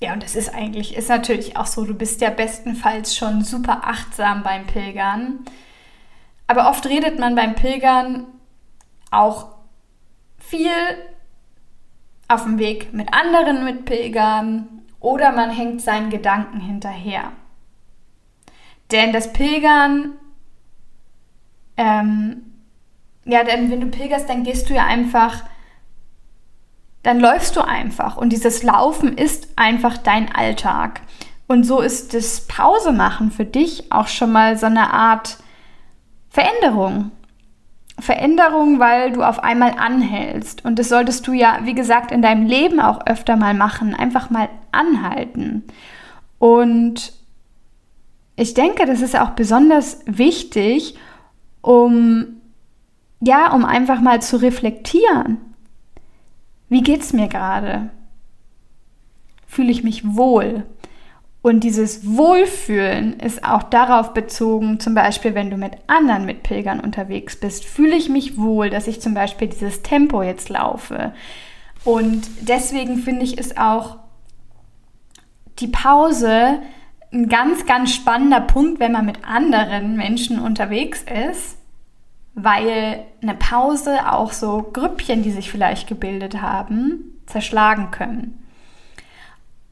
ja, 0.00 0.12
und 0.12 0.22
das 0.22 0.36
ist 0.36 0.54
eigentlich, 0.54 0.96
ist 0.96 1.08
natürlich 1.08 1.56
auch 1.56 1.66
so, 1.66 1.84
du 1.84 1.94
bist 1.94 2.20
ja 2.20 2.30
bestenfalls 2.30 3.16
schon 3.16 3.42
super 3.42 3.82
achtsam 3.84 4.42
beim 4.42 4.66
Pilgern. 4.66 5.40
Aber 6.46 6.68
oft 6.68 6.86
redet 6.86 7.18
man 7.18 7.34
beim 7.34 7.54
Pilgern 7.54 8.26
auch 9.10 9.48
viel 10.38 10.70
auf 12.28 12.42
dem 12.42 12.58
Weg 12.58 12.92
mit 12.92 13.14
anderen 13.14 13.64
Mitpilgern 13.64 14.82
oder 15.00 15.32
man 15.32 15.50
hängt 15.50 15.80
seinen 15.80 16.10
Gedanken 16.10 16.60
hinterher. 16.60 17.32
Denn 18.90 19.12
das 19.12 19.32
Pilgern, 19.32 20.14
ähm, 21.76 22.52
ja, 23.24 23.42
denn 23.44 23.70
wenn 23.70 23.80
du 23.80 23.86
pilgerst, 23.86 24.28
dann 24.28 24.44
gehst 24.44 24.68
du 24.68 24.74
ja 24.74 24.84
einfach, 24.84 25.44
dann 27.04 27.20
läufst 27.20 27.54
du 27.54 27.60
einfach. 27.60 28.16
Und 28.16 28.30
dieses 28.30 28.62
Laufen 28.64 29.16
ist 29.16 29.48
einfach 29.56 29.96
dein 29.96 30.34
Alltag. 30.34 31.02
Und 31.46 31.64
so 31.64 31.80
ist 31.80 32.14
das 32.14 32.46
Pause 32.46 32.92
machen 32.92 33.30
für 33.30 33.44
dich 33.44 33.92
auch 33.92 34.08
schon 34.08 34.32
mal 34.32 34.58
so 34.58 34.66
eine 34.66 34.92
Art 34.92 35.38
Veränderung. 36.30 37.12
Veränderung, 38.00 38.80
weil 38.80 39.12
du 39.12 39.22
auf 39.22 39.38
einmal 39.38 39.74
anhältst. 39.78 40.64
Und 40.64 40.78
das 40.78 40.88
solltest 40.88 41.26
du 41.26 41.32
ja, 41.32 41.60
wie 41.62 41.74
gesagt, 41.74 42.10
in 42.10 42.22
deinem 42.22 42.46
Leben 42.46 42.80
auch 42.80 43.06
öfter 43.06 43.36
mal 43.36 43.54
machen. 43.54 43.94
Einfach 43.94 44.30
mal 44.30 44.48
anhalten. 44.72 45.62
Und 46.38 47.12
ich 48.34 48.54
denke, 48.54 48.86
das 48.86 49.00
ist 49.02 49.16
auch 49.16 49.30
besonders 49.30 50.00
wichtig, 50.06 50.96
um 51.60 52.40
ja, 53.20 53.52
um 53.52 53.64
einfach 53.64 54.00
mal 54.00 54.20
zu 54.20 54.36
reflektieren. 54.38 55.53
Wie 56.68 56.82
geht's 56.82 57.12
mir 57.12 57.28
gerade? 57.28 57.90
Fühle 59.46 59.70
ich 59.70 59.84
mich 59.84 60.16
wohl? 60.16 60.64
Und 61.42 61.60
dieses 61.60 62.06
Wohlfühlen 62.06 63.20
ist 63.20 63.44
auch 63.44 63.64
darauf 63.64 64.14
bezogen, 64.14 64.80
zum 64.80 64.94
Beispiel, 64.94 65.34
wenn 65.34 65.50
du 65.50 65.58
mit 65.58 65.72
anderen 65.88 66.24
Mitpilgern 66.24 66.80
unterwegs 66.80 67.36
bist, 67.36 67.66
fühle 67.66 67.96
ich 67.96 68.08
mich 68.08 68.38
wohl, 68.38 68.70
dass 68.70 68.88
ich 68.88 69.02
zum 69.02 69.12
Beispiel 69.12 69.48
dieses 69.48 69.82
Tempo 69.82 70.22
jetzt 70.22 70.48
laufe. 70.48 71.12
Und 71.84 72.26
deswegen 72.40 72.96
finde 72.96 73.24
ich 73.24 73.36
es 73.36 73.58
auch 73.58 73.98
die 75.58 75.68
Pause 75.68 76.62
ein 77.12 77.28
ganz, 77.28 77.66
ganz 77.66 77.94
spannender 77.94 78.40
Punkt, 78.40 78.80
wenn 78.80 78.92
man 78.92 79.04
mit 79.04 79.24
anderen 79.24 79.96
Menschen 79.96 80.40
unterwegs 80.40 81.04
ist, 81.28 81.58
weil 82.34 83.04
eine 83.22 83.34
Pause 83.34 84.12
auch 84.12 84.32
so 84.32 84.62
Grüppchen, 84.72 85.22
die 85.22 85.30
sich 85.30 85.50
vielleicht 85.50 85.88
gebildet 85.88 86.40
haben, 86.40 87.20
zerschlagen 87.26 87.90
können. 87.90 88.44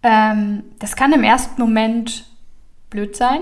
Ähm, 0.02 0.64
das 0.78 0.96
kann 0.96 1.12
im 1.12 1.24
ersten 1.24 1.60
Moment 1.60 2.26
blöd 2.90 3.16
sein 3.16 3.40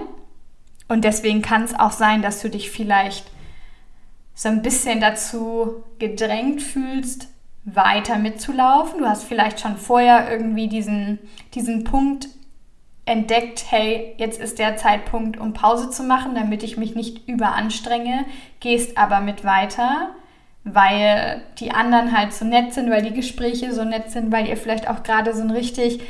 und 0.89 1.05
deswegen 1.05 1.43
kann 1.43 1.65
es 1.65 1.79
auch 1.79 1.93
sein, 1.93 2.23
dass 2.23 2.41
du 2.41 2.49
dich 2.49 2.71
vielleicht 2.71 3.31
so 4.35 4.49
ein 4.49 4.63
bisschen 4.63 5.01
dazu 5.01 5.85
gedrängt 5.99 6.63
fühlst, 6.63 7.29
weiter 7.65 8.19
mitzulaufen. 8.19 9.01
Du 9.01 9.07
hast 9.07 9.25
vielleicht 9.25 9.61
schon 9.61 9.77
vorher 9.77 10.31
irgendwie 10.31 10.69
diesen, 10.69 11.19
diesen 11.55 11.85
Punkt 11.85 12.29
entdeckt, 13.11 13.65
hey, 13.69 14.15
jetzt 14.19 14.41
ist 14.41 14.61
der 14.61 14.77
Zeitpunkt, 14.77 15.37
um 15.37 15.53
Pause 15.53 15.91
zu 15.91 16.05
machen, 16.05 16.37
damit 16.37 16.63
ich 16.63 16.77
mich 16.77 16.95
nicht 16.95 17.29
überanstrenge, 17.29 18.25
gehst 18.61 18.97
aber 18.97 19.19
mit 19.19 19.45
weiter, 19.45 20.11
weil 20.63 21.43
die 21.59 21.73
anderen 21.73 22.17
halt 22.17 22.33
so 22.33 22.45
nett 22.45 22.73
sind, 22.73 22.89
weil 22.89 23.03
die 23.03 23.13
Gespräche 23.13 23.75
so 23.75 23.83
nett 23.83 24.13
sind, 24.13 24.31
weil 24.31 24.47
ihr 24.47 24.57
vielleicht 24.57 24.89
auch 24.89 25.03
gerade 25.03 25.35
so 25.35 25.43
ein 25.43 25.51
richtig, 25.51 26.01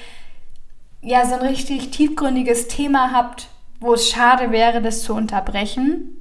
ja, 1.01 1.25
so 1.25 1.37
ein 1.37 1.41
richtig 1.41 1.91
tiefgründiges 1.91 2.69
Thema 2.69 3.13
habt, 3.13 3.49
wo 3.81 3.95
es 3.95 4.11
schade 4.11 4.51
wäre, 4.53 4.83
das 4.83 5.03
zu 5.03 5.15
unterbrechen. 5.15 6.17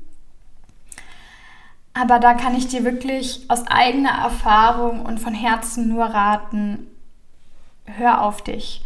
Aber 1.94 2.20
da 2.20 2.36
kann 2.36 2.56
ich 2.56 2.70
dir 2.70 2.86
wirklich 2.86 3.44
aus 3.50 3.68
eigener 3.68 4.12
Erfahrung 4.24 5.06
und 5.06 5.20
von 5.20 5.34
Herzen 5.34 5.90
nur 5.90 6.06
raten, 6.06 6.88
hör 7.84 8.24
auf 8.24 8.42
dich. 8.42 8.82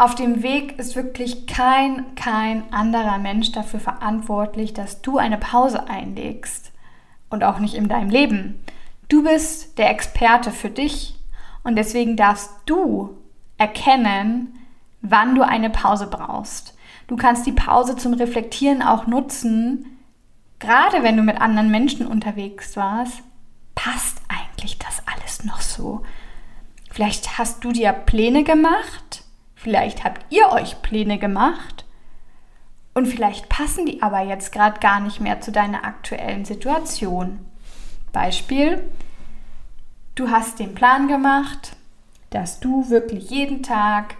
Auf 0.00 0.14
dem 0.14 0.42
Weg 0.42 0.78
ist 0.78 0.96
wirklich 0.96 1.46
kein, 1.46 2.14
kein 2.14 2.72
anderer 2.72 3.18
Mensch 3.18 3.52
dafür 3.52 3.80
verantwortlich, 3.80 4.72
dass 4.72 5.02
du 5.02 5.18
eine 5.18 5.36
Pause 5.36 5.90
einlegst. 5.90 6.72
Und 7.28 7.44
auch 7.44 7.58
nicht 7.58 7.74
in 7.74 7.86
deinem 7.86 8.08
Leben. 8.08 8.64
Du 9.10 9.22
bist 9.22 9.76
der 9.76 9.90
Experte 9.90 10.52
für 10.52 10.70
dich 10.70 11.16
und 11.64 11.76
deswegen 11.76 12.16
darfst 12.16 12.50
du 12.64 13.18
erkennen, 13.58 14.58
wann 15.02 15.34
du 15.34 15.42
eine 15.42 15.68
Pause 15.68 16.06
brauchst. 16.06 16.74
Du 17.06 17.16
kannst 17.16 17.44
die 17.44 17.52
Pause 17.52 17.94
zum 17.94 18.14
Reflektieren 18.14 18.80
auch 18.80 19.06
nutzen, 19.06 19.98
gerade 20.60 21.02
wenn 21.02 21.18
du 21.18 21.22
mit 21.22 21.42
anderen 21.42 21.70
Menschen 21.70 22.06
unterwegs 22.06 22.74
warst. 22.74 23.20
Passt 23.74 24.16
eigentlich 24.28 24.78
das 24.78 25.02
alles 25.04 25.44
noch 25.44 25.60
so? 25.60 26.00
Vielleicht 26.90 27.36
hast 27.36 27.62
du 27.64 27.72
dir 27.72 27.92
Pläne 27.92 28.44
gemacht 28.44 29.19
Vielleicht 29.62 30.04
habt 30.04 30.24
ihr 30.32 30.48
euch 30.52 30.80
Pläne 30.80 31.18
gemacht 31.18 31.84
und 32.94 33.04
vielleicht 33.04 33.50
passen 33.50 33.84
die 33.84 34.00
aber 34.00 34.20
jetzt 34.22 34.52
gerade 34.52 34.80
gar 34.80 35.00
nicht 35.00 35.20
mehr 35.20 35.42
zu 35.42 35.52
deiner 35.52 35.84
aktuellen 35.84 36.46
Situation. 36.46 37.44
Beispiel, 38.10 38.82
du 40.14 40.30
hast 40.30 40.60
den 40.60 40.74
Plan 40.74 41.08
gemacht, 41.08 41.76
dass 42.30 42.60
du 42.60 42.88
wirklich 42.88 43.28
jeden 43.28 43.62
Tag 43.62 44.14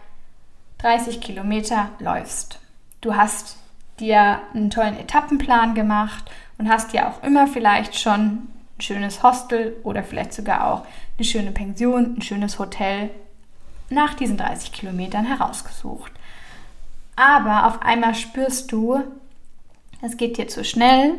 30 0.77 1.23
Kilometer 1.23 1.89
läufst. 2.01 2.61
Du 3.01 3.17
hast 3.17 3.57
dir 3.99 4.43
einen 4.53 4.69
tollen 4.69 4.99
Etappenplan 4.99 5.75
gemacht 5.75 6.31
und 6.59 6.69
hast 6.69 6.93
dir 6.93 7.09
auch 7.09 7.23
immer 7.23 7.47
vielleicht 7.47 7.99
schon 7.99 8.21
ein 8.21 8.49
schönes 8.79 9.23
Hostel 9.23 9.79
oder 9.85 10.05
vielleicht 10.05 10.35
sogar 10.35 10.71
auch 10.71 10.87
eine 11.17 11.25
schöne 11.25 11.53
Pension, 11.53 12.17
ein 12.19 12.23
schönes 12.23 12.59
Hotel 12.59 13.09
nach 13.91 14.15
diesen 14.15 14.37
30 14.37 14.73
Kilometern 14.73 15.27
herausgesucht. 15.27 16.13
Aber 17.17 17.67
auf 17.67 17.83
einmal 17.83 18.15
spürst 18.15 18.73
du, 18.73 19.03
es 20.01 20.17
geht 20.17 20.39
dir 20.39 20.49
zu 20.49 20.65
schnell. 20.65 21.15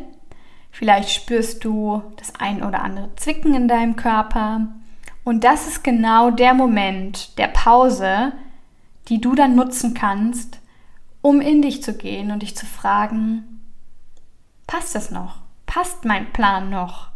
Vielleicht 0.71 1.11
spürst 1.11 1.63
du 1.63 2.01
das 2.17 2.33
ein 2.35 2.63
oder 2.63 2.81
andere 2.81 3.15
Zwicken 3.17 3.53
in 3.53 3.67
deinem 3.67 3.95
Körper. 3.95 4.67
Und 5.23 5.43
das 5.43 5.67
ist 5.67 5.83
genau 5.83 6.31
der 6.31 6.53
Moment 6.53 7.37
der 7.37 7.47
Pause, 7.47 8.31
die 9.07 9.21
du 9.21 9.35
dann 9.35 9.55
nutzen 9.55 9.93
kannst, 9.93 10.59
um 11.21 11.41
in 11.41 11.61
dich 11.61 11.83
zu 11.83 11.93
gehen 11.93 12.31
und 12.31 12.41
dich 12.41 12.55
zu 12.55 12.65
fragen, 12.65 13.61
passt 14.65 14.95
das 14.95 15.11
noch? 15.11 15.35
Passt 15.67 16.05
mein 16.05 16.31
Plan 16.33 16.69
noch? 16.69 17.10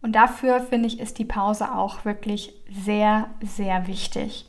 Und 0.00 0.12
dafür 0.12 0.60
finde 0.60 0.86
ich, 0.86 1.00
ist 1.00 1.18
die 1.18 1.24
Pause 1.24 1.74
auch 1.74 2.04
wirklich 2.04 2.52
sehr, 2.70 3.28
sehr 3.42 3.86
wichtig. 3.86 4.46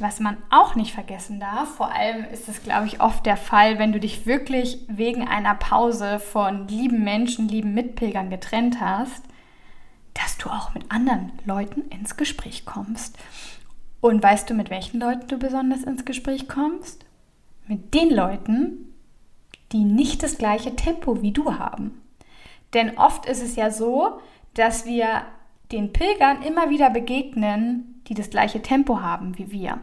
Was 0.00 0.20
man 0.20 0.36
auch 0.50 0.74
nicht 0.74 0.92
vergessen 0.92 1.40
darf, 1.40 1.76
vor 1.76 1.92
allem 1.92 2.24
ist 2.24 2.48
es, 2.48 2.62
glaube 2.62 2.86
ich, 2.86 3.00
oft 3.00 3.26
der 3.26 3.36
Fall, 3.36 3.78
wenn 3.78 3.92
du 3.92 3.98
dich 3.98 4.26
wirklich 4.26 4.78
wegen 4.86 5.26
einer 5.26 5.54
Pause 5.54 6.20
von 6.20 6.68
lieben 6.68 7.02
Menschen, 7.02 7.48
lieben 7.48 7.74
Mitpilgern 7.74 8.30
getrennt 8.30 8.80
hast, 8.80 9.24
dass 10.14 10.36
du 10.36 10.50
auch 10.50 10.74
mit 10.74 10.90
anderen 10.92 11.32
Leuten 11.44 11.82
ins 11.90 12.16
Gespräch 12.16 12.64
kommst. 12.64 13.16
Und 14.00 14.22
weißt 14.22 14.48
du, 14.48 14.54
mit 14.54 14.70
welchen 14.70 15.00
Leuten 15.00 15.26
du 15.26 15.38
besonders 15.38 15.82
ins 15.82 16.04
Gespräch 16.04 16.48
kommst? 16.48 17.04
Mit 17.66 17.94
den 17.94 18.10
Leuten, 18.10 18.94
die 19.72 19.84
nicht 19.84 20.22
das 20.22 20.38
gleiche 20.38 20.76
Tempo 20.76 21.22
wie 21.22 21.32
du 21.32 21.58
haben. 21.58 22.00
Denn 22.74 22.98
oft 22.98 23.26
ist 23.26 23.42
es 23.42 23.56
ja 23.56 23.70
so, 23.70 24.20
dass 24.54 24.86
wir 24.86 25.22
den 25.72 25.92
Pilgern 25.92 26.42
immer 26.42 26.70
wieder 26.70 26.90
begegnen, 26.90 28.02
die 28.06 28.14
das 28.14 28.30
gleiche 28.30 28.62
Tempo 28.62 29.00
haben 29.00 29.36
wie 29.38 29.50
wir. 29.50 29.78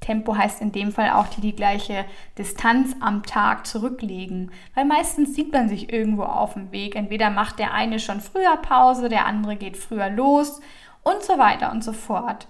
Tempo 0.00 0.36
heißt 0.36 0.60
in 0.60 0.70
dem 0.70 0.92
Fall 0.92 1.10
auch, 1.10 1.28
die 1.28 1.40
die 1.40 1.56
gleiche 1.56 2.04
Distanz 2.36 2.94
am 3.00 3.22
Tag 3.22 3.66
zurücklegen. 3.66 4.50
Weil 4.74 4.84
meistens 4.84 5.34
sieht 5.34 5.52
man 5.52 5.68
sich 5.68 5.92
irgendwo 5.92 6.24
auf 6.24 6.54
dem 6.54 6.72
Weg. 6.72 6.94
Entweder 6.94 7.30
macht 7.30 7.58
der 7.58 7.72
eine 7.72 7.98
schon 7.98 8.20
früher 8.20 8.56
Pause, 8.58 9.08
der 9.08 9.24
andere 9.24 9.56
geht 9.56 9.78
früher 9.78 10.10
los 10.10 10.60
und 11.02 11.22
so 11.22 11.38
weiter 11.38 11.72
und 11.72 11.82
so 11.82 11.94
fort. 11.94 12.46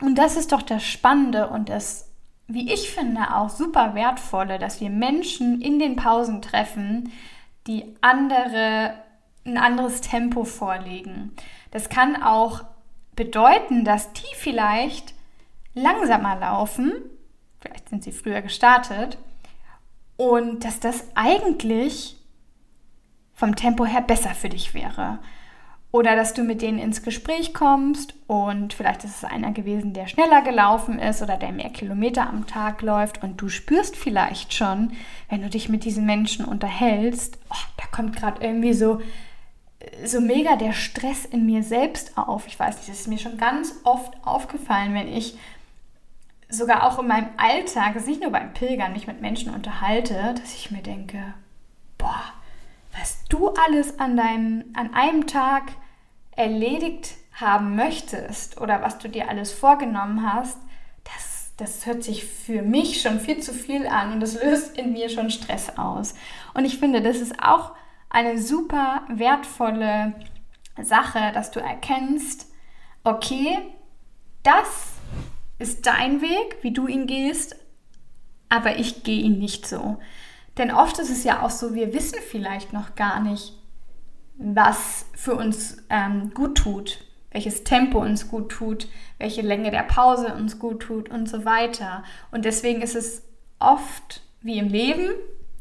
Und 0.00 0.16
das 0.16 0.36
ist 0.36 0.52
doch 0.52 0.62
das 0.62 0.84
Spannende 0.84 1.48
und 1.48 1.68
das, 1.68 2.10
wie 2.48 2.72
ich 2.72 2.90
finde, 2.90 3.34
auch 3.34 3.50
super 3.50 3.94
wertvolle, 3.94 4.58
dass 4.58 4.80
wir 4.80 4.90
Menschen 4.90 5.60
in 5.60 5.78
den 5.78 5.96
Pausen 5.96 6.42
treffen, 6.42 7.12
die 7.66 7.96
andere, 8.00 8.94
ein 9.44 9.58
anderes 9.58 10.00
Tempo 10.00 10.44
vorlegen. 10.44 11.34
Das 11.70 11.88
kann 11.88 12.22
auch 12.22 12.64
bedeuten, 13.14 13.84
dass 13.84 14.12
die 14.12 14.34
vielleicht 14.36 15.14
langsamer 15.74 16.36
laufen, 16.36 16.92
vielleicht 17.60 17.88
sind 17.88 18.04
sie 18.04 18.12
früher 18.12 18.42
gestartet, 18.42 19.18
und 20.16 20.64
dass 20.64 20.80
das 20.80 21.04
eigentlich 21.14 22.16
vom 23.34 23.54
Tempo 23.54 23.86
her 23.86 24.02
besser 24.02 24.34
für 24.34 24.48
dich 24.48 24.74
wäre. 24.74 25.20
Oder 25.90 26.16
dass 26.16 26.34
du 26.34 26.42
mit 26.42 26.60
denen 26.60 26.78
ins 26.78 27.02
Gespräch 27.02 27.54
kommst 27.54 28.14
und 28.26 28.74
vielleicht 28.74 29.04
ist 29.04 29.16
es 29.16 29.24
einer 29.24 29.52
gewesen, 29.52 29.94
der 29.94 30.06
schneller 30.06 30.42
gelaufen 30.42 30.98
ist 30.98 31.22
oder 31.22 31.38
der 31.38 31.50
mehr 31.50 31.70
Kilometer 31.70 32.28
am 32.28 32.46
Tag 32.46 32.82
läuft 32.82 33.22
und 33.22 33.40
du 33.40 33.48
spürst 33.48 33.96
vielleicht 33.96 34.52
schon, 34.52 34.92
wenn 35.30 35.40
du 35.40 35.48
dich 35.48 35.70
mit 35.70 35.84
diesen 35.84 36.04
Menschen 36.04 36.44
unterhältst, 36.44 37.38
oh, 37.48 37.66
da 37.78 37.84
kommt 37.90 38.16
gerade 38.16 38.44
irgendwie 38.44 38.74
so, 38.74 39.00
so 40.04 40.20
mega 40.20 40.56
der 40.56 40.72
Stress 40.72 41.24
in 41.24 41.46
mir 41.46 41.62
selbst 41.62 42.18
auf. 42.18 42.46
Ich 42.46 42.58
weiß 42.58 42.76
nicht, 42.76 42.90
das 42.90 43.00
ist 43.00 43.08
mir 43.08 43.18
schon 43.18 43.38
ganz 43.38 43.74
oft 43.84 44.12
aufgefallen, 44.26 44.92
wenn 44.92 45.08
ich 45.08 45.38
sogar 46.50 46.84
auch 46.84 46.98
in 46.98 47.06
meinem 47.06 47.28
Alltag, 47.38 47.94
nicht 48.06 48.22
nur 48.22 48.30
beim 48.30 48.52
Pilgern, 48.52 48.92
mich 48.92 49.06
mit 49.06 49.20
Menschen 49.20 49.54
unterhalte, 49.54 50.34
dass 50.38 50.54
ich 50.54 50.70
mir 50.70 50.82
denke, 50.82 51.34
boah, 51.96 52.22
was 52.98 53.24
du 53.28 53.48
alles 53.48 53.98
an, 53.98 54.16
deinem, 54.16 54.64
an 54.74 54.94
einem 54.94 55.26
Tag 55.26 55.64
erledigt 56.32 57.14
haben 57.32 57.76
möchtest 57.76 58.60
oder 58.60 58.82
was 58.82 58.98
du 58.98 59.08
dir 59.08 59.28
alles 59.28 59.52
vorgenommen 59.52 60.32
hast, 60.32 60.58
das, 61.04 61.52
das 61.56 61.86
hört 61.86 62.02
sich 62.02 62.24
für 62.24 62.62
mich 62.62 63.00
schon 63.00 63.20
viel 63.20 63.40
zu 63.40 63.52
viel 63.52 63.86
an 63.86 64.12
und 64.12 64.20
das 64.20 64.42
löst 64.42 64.76
in 64.76 64.92
mir 64.92 65.08
schon 65.08 65.30
Stress 65.30 65.78
aus. 65.78 66.14
Und 66.54 66.64
ich 66.64 66.78
finde, 66.78 67.00
das 67.00 67.18
ist 67.18 67.40
auch 67.42 67.72
eine 68.10 68.38
super 68.38 69.02
wertvolle 69.08 70.14
Sache, 70.80 71.32
dass 71.32 71.50
du 71.50 71.60
erkennst, 71.60 72.50
okay, 73.04 73.58
das 74.42 74.92
ist 75.58 75.86
dein 75.86 76.20
Weg, 76.20 76.58
wie 76.62 76.72
du 76.72 76.86
ihn 76.86 77.06
gehst, 77.06 77.56
aber 78.48 78.76
ich 78.76 79.02
gehe 79.02 79.22
ihn 79.22 79.38
nicht 79.38 79.66
so. 79.66 79.98
Denn 80.58 80.72
oft 80.72 80.98
ist 80.98 81.10
es 81.10 81.24
ja 81.24 81.42
auch 81.42 81.50
so, 81.50 81.74
wir 81.74 81.94
wissen 81.94 82.18
vielleicht 82.28 82.72
noch 82.72 82.96
gar 82.96 83.20
nicht, 83.20 83.54
was 84.36 85.06
für 85.14 85.34
uns 85.34 85.78
ähm, 85.88 86.32
gut 86.34 86.58
tut, 86.58 86.98
welches 87.30 87.64
Tempo 87.64 88.00
uns 88.00 88.28
gut 88.28 88.50
tut, 88.50 88.88
welche 89.18 89.42
Länge 89.42 89.70
der 89.70 89.82
Pause 89.82 90.34
uns 90.34 90.58
gut 90.58 90.80
tut 90.80 91.08
und 91.08 91.28
so 91.28 91.44
weiter. 91.44 92.02
Und 92.30 92.44
deswegen 92.44 92.82
ist 92.82 92.96
es 92.96 93.22
oft 93.58 94.22
wie 94.40 94.58
im 94.58 94.68
Leben, 94.68 95.10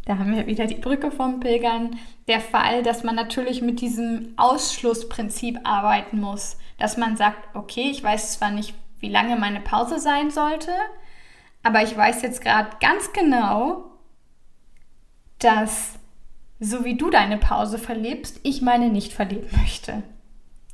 da 0.05 0.17
haben 0.17 0.35
wir 0.35 0.47
wieder 0.47 0.67
die 0.67 0.75
Brücke 0.75 1.11
vom 1.11 1.41
Pilgern, 1.41 1.99
der 2.27 2.39
Fall, 2.39 2.81
dass 2.81 3.03
man 3.03 3.15
natürlich 3.15 3.61
mit 3.61 3.81
diesem 3.81 4.33
Ausschlussprinzip 4.37 5.59
arbeiten 5.63 6.21
muss. 6.21 6.57
Dass 6.79 6.95
man 6.95 7.17
sagt, 7.17 7.55
okay, 7.55 7.89
ich 7.91 8.03
weiß 8.03 8.33
zwar 8.33 8.51
nicht, 8.51 8.73
wie 8.99 9.09
lange 9.09 9.35
meine 9.35 9.59
Pause 9.59 9.99
sein 9.99 10.31
sollte, 10.31 10.71
aber 11.61 11.83
ich 11.83 11.95
weiß 11.95 12.21
jetzt 12.21 12.41
gerade 12.41 12.69
ganz 12.79 13.11
genau, 13.11 13.96
dass 15.39 15.97
so 16.59 16.83
wie 16.83 16.95
du 16.95 17.09
deine 17.09 17.37
Pause 17.37 17.77
verlebst, 17.77 18.39
ich 18.43 18.61
meine 18.61 18.89
nicht 18.89 19.13
verleben 19.13 19.49
möchte. 19.59 20.03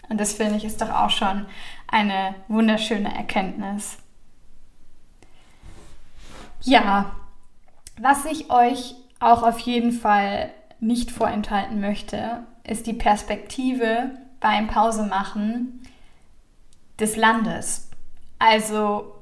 Und 0.10 0.20
das 0.20 0.34
finde 0.34 0.56
ich 0.56 0.66
ist 0.66 0.82
doch 0.82 0.92
auch 0.92 1.10
schon 1.10 1.46
eine 1.88 2.36
wunderschöne 2.48 3.14
Erkenntnis. 3.14 3.98
Ja, 6.62 7.16
was 8.00 8.26
ich 8.26 8.50
euch 8.50 8.96
auch 9.20 9.44
auf 9.44 9.60
jeden 9.60 9.92
Fall 9.92 10.52
nicht 10.80 11.12
vorenthalten 11.12 11.80
möchte, 11.80 12.44
ist 12.64 12.88
die 12.88 12.94
Perspektive 12.94 14.12
beim 14.40 14.68
Pausemachen 14.68 15.82
des 17.00 17.16
Landes. 17.16 17.90
Also 18.40 19.16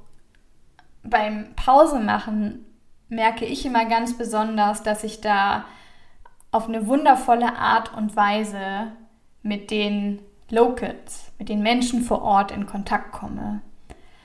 beim 1.04 1.54
Pausemachen 1.56 2.66
merke 3.12 3.46
ich 3.46 3.66
immer 3.66 3.86
ganz 3.86 4.18
besonders, 4.18 4.84
dass 4.84 5.04
ich 5.04 5.22
da 5.22 5.66
auf 6.52 6.68
eine 6.68 6.88
wundervolle 6.88 7.58
Art 7.58 7.94
und 7.94 8.16
Weise 8.16 8.94
mit 9.44 9.70
den 9.70 10.20
Locals, 10.50 11.32
mit 11.38 11.50
den 11.50 11.62
Menschen 11.62 12.04
vor 12.04 12.22
Ort 12.22 12.52
in 12.52 12.66
Kontakt 12.66 13.12
komme. 13.12 13.62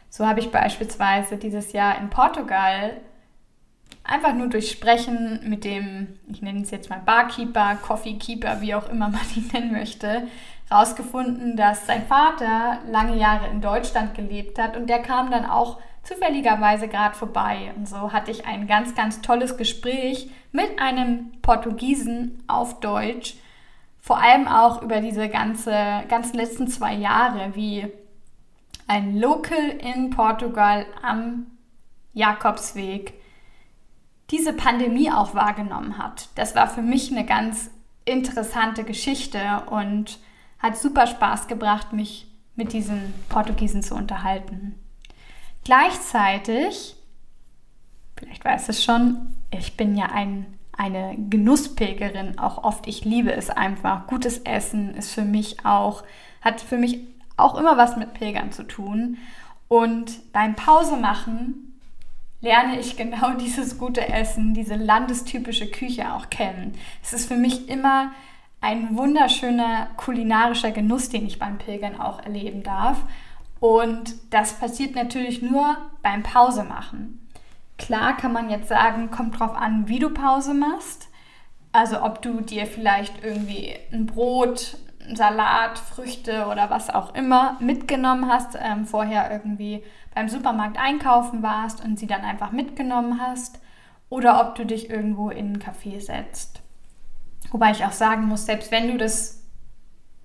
So 0.09 0.27
habe 0.27 0.41
ich 0.41 0.51
beispielsweise 0.51 1.37
dieses 1.37 1.73
Jahr 1.73 1.99
in 1.99 2.11
Portugal 2.11 3.01
einfach 4.05 4.35
nur 4.35 4.49
durch 4.49 4.71
Sprechen 4.71 5.41
mit 5.45 5.65
dem, 5.65 6.19
ich 6.29 6.41
nenne 6.41 6.63
es 6.63 6.71
jetzt 6.71 6.89
mal 6.89 7.01
Barkeeper, 7.05 7.77
Coffeekeeper, 7.83 8.61
wie 8.61 8.75
auch 8.75 8.89
immer 8.89 9.09
man 9.09 9.21
ihn 9.35 9.49
nennen 9.53 9.73
möchte, 9.73 10.29
herausgefunden, 10.69 11.57
dass 11.57 11.87
sein 11.87 12.07
Vater 12.07 12.79
lange 12.89 13.17
Jahre 13.17 13.49
in 13.49 13.61
Deutschland 13.61 14.15
gelebt 14.15 14.61
hat 14.61 14.77
und 14.77 14.89
der 14.89 15.01
kam 15.01 15.31
dann 15.31 15.45
auch 15.45 15.81
zufälligerweise 16.07 16.89
gerade 16.89 17.17
vorbei. 17.17 17.73
Und 17.77 17.89
so 17.89 18.13
hatte 18.13 18.31
ich 18.31 18.47
ein 18.47 18.67
ganz, 18.67 18.95
ganz 18.95 19.21
tolles 19.21 19.57
Gespräch 19.57 20.31
mit 20.53 20.81
einem 20.81 21.33
Portugiesen 21.43 22.43
auf 22.47 22.81
Deutsch, 22.81 23.35
vor 24.01 24.19
allem 24.23 24.47
auch 24.47 24.83
über 24.83 25.01
diese 25.01 25.29
ganze, 25.29 26.05
ganzen 26.09 26.37
letzten 26.37 26.69
zwei 26.69 26.95
Jahre, 26.95 27.57
wie 27.57 27.89
ein 28.87 29.19
Local 29.19 29.69
in 29.69 30.11
Portugal 30.11 30.87
am 31.03 31.47
Jakobsweg 32.13 33.15
diese 34.31 34.53
Pandemie 34.53 35.11
auch 35.11 35.35
wahrgenommen 35.35 35.99
hat. 35.99 36.29
Das 36.37 36.55
war 36.55 36.69
für 36.69 36.83
mich 36.83 37.11
eine 37.11 37.27
ganz 37.27 37.71
interessante 38.05 38.85
Geschichte 38.85 39.41
und 39.71 40.21
hat 40.61 40.77
super 40.77 41.09
Spaß 41.09 41.49
gebracht, 41.49 41.93
mich 41.93 42.29
mit 42.55 42.73
diesen 42.73 43.13
Portugiesen 43.29 43.83
zu 43.83 43.97
unterhalten. 43.97 44.77
Gleichzeitig, 45.67 46.95
vielleicht 48.17 48.45
weißt 48.45 48.69
du 48.69 48.71
es 48.71 48.85
schon, 48.85 49.35
ich 49.51 49.77
bin 49.77 49.97
ja 49.97 50.07
ein, 50.07 50.47
eine 50.71 51.17
Genusspilgerin, 51.29 52.39
auch 52.39 52.63
oft. 52.63 52.87
Ich 52.87 53.05
liebe 53.05 53.33
es 53.33 53.51
einfach. 53.51 54.07
Gutes 54.07 54.39
Essen 54.39 54.95
ist 54.95 55.13
für 55.13 55.25
mich 55.25 55.67
auch, 55.67 56.05
hat 56.41 56.61
für 56.61 56.77
mich 56.77 57.01
auch 57.37 57.59
immer 57.59 57.77
was 57.77 57.97
mit 57.97 58.15
Pilgern 58.15 58.53
zu 58.53 58.63
tun. 58.63 59.19
Und 59.67 60.33
beim 60.33 60.55
Pause 60.55 60.97
machen 60.99 61.77
lerne 62.41 62.79
ich 62.79 62.97
genau 62.97 63.33
dieses 63.41 63.77
gute 63.77 64.09
Essen, 64.09 64.55
diese 64.55 64.77
landestypische 64.77 65.69
Küche 65.69 66.15
auch 66.15 66.31
kennen. 66.31 66.75
Es 67.03 67.13
ist 67.13 67.27
für 67.27 67.37
mich 67.37 67.69
immer 67.69 68.13
ein 68.61 68.97
wunderschöner 68.97 69.89
kulinarischer 69.97 70.71
Genuss, 70.71 71.09
den 71.09 71.27
ich 71.27 71.41
beim 71.41 71.59
Pilgern 71.59 72.01
auch 72.01 72.23
erleben 72.23 72.63
darf. 72.63 72.99
Und 73.61 74.15
das 74.31 74.55
passiert 74.55 74.95
natürlich 74.95 75.43
nur 75.43 75.77
beim 76.03 76.23
Pause 76.23 76.65
machen. 76.65 77.27
Klar 77.79 78.17
kann 78.17 78.33
man 78.33 78.51
jetzt 78.51 78.69
sagen, 78.69 79.11
kommt 79.11 79.39
drauf 79.39 79.55
an, 79.55 79.89
wie 79.89 79.99
du 79.99 80.11
Pause 80.11 80.55
machst. 80.55 81.09
Also 81.73 82.03
ob 82.03 82.23
du 82.23 82.41
dir 82.41 82.67
vielleicht 82.67 83.23
irgendwie 83.23 83.77
ein 83.93 84.07
Brot, 84.07 84.79
Salat, 85.15 85.79
Früchte 85.79 86.47
oder 86.47 86.71
was 86.71 86.91
auch 86.91 87.15
immer 87.15 87.57
mitgenommen 87.61 88.29
hast, 88.29 88.57
ähm, 88.61 88.87
vorher 88.87 89.31
irgendwie 89.31 89.85
beim 90.15 90.29
Supermarkt 90.29 90.79
einkaufen 90.79 91.43
warst 91.43 91.85
und 91.85 91.99
sie 91.99 92.07
dann 92.07 92.23
einfach 92.23 92.51
mitgenommen 92.51 93.21
hast. 93.21 93.61
Oder 94.09 94.41
ob 94.41 94.55
du 94.55 94.65
dich 94.65 94.89
irgendwo 94.89 95.31
in 95.31 95.47
einen 95.47 95.59
Café 95.59 96.01
setzt. 96.01 96.63
Wobei 97.51 97.73
ich 97.73 97.85
auch 97.85 97.93
sagen 97.93 98.27
muss, 98.27 98.47
selbst 98.47 98.71
wenn 98.71 98.89
du 98.89 98.97
das 98.97 99.43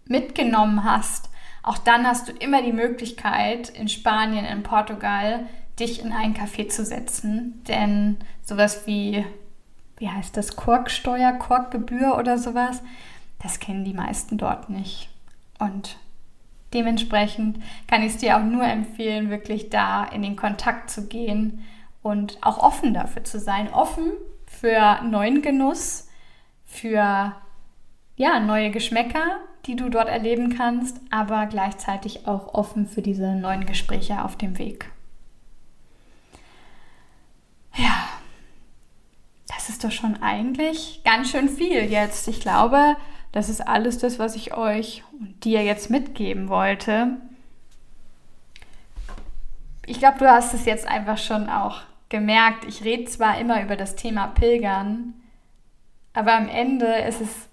mitgenommen 0.05 0.83
hast, 0.83 1.30
auch 1.63 1.77
dann 1.77 2.07
hast 2.07 2.27
du 2.27 2.31
immer 2.31 2.61
die 2.61 2.73
Möglichkeit, 2.73 3.69
in 3.69 3.87
Spanien, 3.87 4.45
in 4.45 4.63
Portugal, 4.63 5.47
dich 5.79 6.03
in 6.03 6.11
einen 6.11 6.35
Café 6.35 6.69
zu 6.69 6.83
setzen. 6.83 7.63
Denn 7.67 8.17
sowas 8.43 8.87
wie, 8.87 9.25
wie 9.97 10.09
heißt 10.09 10.35
das, 10.35 10.55
Korksteuer, 10.55 11.33
Korkgebühr 11.33 12.17
oder 12.17 12.37
sowas, 12.37 12.81
das 13.41 13.59
kennen 13.59 13.85
die 13.85 13.93
meisten 13.93 14.37
dort 14.37 14.69
nicht. 14.69 15.09
Und 15.59 15.97
dementsprechend 16.73 17.61
kann 17.87 18.01
ich 18.01 18.13
es 18.13 18.17
dir 18.17 18.37
auch 18.37 18.43
nur 18.43 18.63
empfehlen, 18.63 19.29
wirklich 19.29 19.69
da 19.69 20.03
in 20.03 20.21
den 20.21 20.35
Kontakt 20.35 20.89
zu 20.89 21.07
gehen 21.07 21.63
und 22.01 22.37
auch 22.41 22.57
offen 22.57 22.93
dafür 22.93 23.23
zu 23.23 23.39
sein. 23.39 23.71
Offen 23.71 24.11
für 24.47 25.01
neuen 25.03 25.41
Genuss, 25.41 26.07
für 26.65 27.35
ja, 28.15 28.39
neue 28.39 28.71
Geschmäcker, 28.71 29.39
die 29.65 29.75
du 29.75 29.89
dort 29.89 30.07
erleben 30.07 30.55
kannst, 30.55 30.99
aber 31.11 31.45
gleichzeitig 31.45 32.27
auch 32.27 32.53
offen 32.53 32.87
für 32.87 33.01
diese 33.01 33.35
neuen 33.35 33.65
Gespräche 33.65 34.23
auf 34.23 34.35
dem 34.35 34.57
Weg. 34.57 34.91
Ja, 37.75 38.07
das 39.47 39.69
ist 39.69 39.83
doch 39.83 39.91
schon 39.91 40.21
eigentlich 40.21 41.01
ganz 41.03 41.31
schön 41.31 41.47
viel 41.47 41.83
jetzt. 41.83 42.27
Ich 42.27 42.41
glaube, 42.41 42.97
das 43.31 43.49
ist 43.49 43.61
alles 43.61 43.97
das, 43.97 44.19
was 44.19 44.35
ich 44.35 44.55
euch 44.55 45.03
und 45.13 45.43
dir 45.45 45.63
jetzt 45.63 45.89
mitgeben 45.89 46.49
wollte. 46.49 47.17
Ich 49.85 49.99
glaube, 49.99 50.19
du 50.19 50.29
hast 50.29 50.53
es 50.53 50.65
jetzt 50.65 50.87
einfach 50.87 51.17
schon 51.17 51.49
auch 51.49 51.81
gemerkt. 52.09 52.65
Ich 52.65 52.83
rede 52.83 53.05
zwar 53.05 53.39
immer 53.39 53.63
über 53.63 53.75
das 53.75 53.95
Thema 53.95 54.27
Pilgern, 54.27 55.13
aber 56.13 56.33
am 56.33 56.49
Ende 56.49 56.87
ist 56.87 57.21
es 57.21 57.49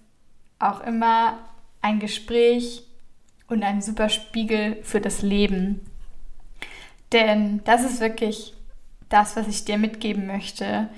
auch 0.59 0.81
immer 0.81 1.39
ein 1.81 1.99
Gespräch 2.01 2.85
und 3.49 3.63
ein 3.63 3.81
super 3.81 4.09
Spiegel 4.09 4.83
für 4.83 5.01
das 5.01 5.23
Leben. 5.23 5.81
Denn 7.13 7.63
das 7.65 7.85
ist 7.85 8.01
wirklich 8.01 8.55
das, 9.09 9.37
was 9.37 9.49
ich 9.49 9.65
dir 9.65 9.79
mitgeben 9.79 10.27
möchte. 10.27 10.89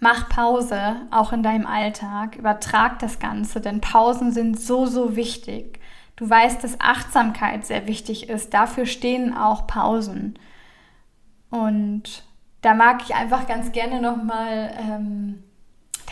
Mach 0.00 0.28
Pause, 0.28 0.96
auch 1.10 1.32
in 1.32 1.42
deinem 1.42 1.66
Alltag. 1.66 2.36
Übertrag 2.36 2.98
das 2.98 3.18
Ganze, 3.18 3.60
denn 3.60 3.80
Pausen 3.80 4.32
sind 4.32 4.60
so, 4.60 4.84
so 4.84 5.16
wichtig. 5.16 5.80
Du 6.16 6.28
weißt, 6.28 6.62
dass 6.62 6.80
Achtsamkeit 6.80 7.64
sehr 7.64 7.86
wichtig 7.86 8.28
ist. 8.28 8.52
Dafür 8.52 8.86
stehen 8.86 9.34
auch 9.34 9.66
Pausen. 9.66 10.38
Und 11.50 12.24
da 12.60 12.74
mag 12.74 13.02
ich 13.02 13.14
einfach 13.14 13.46
ganz 13.46 13.72
gerne 13.72 14.00
nochmal, 14.00 14.74
ähm, 14.78 15.42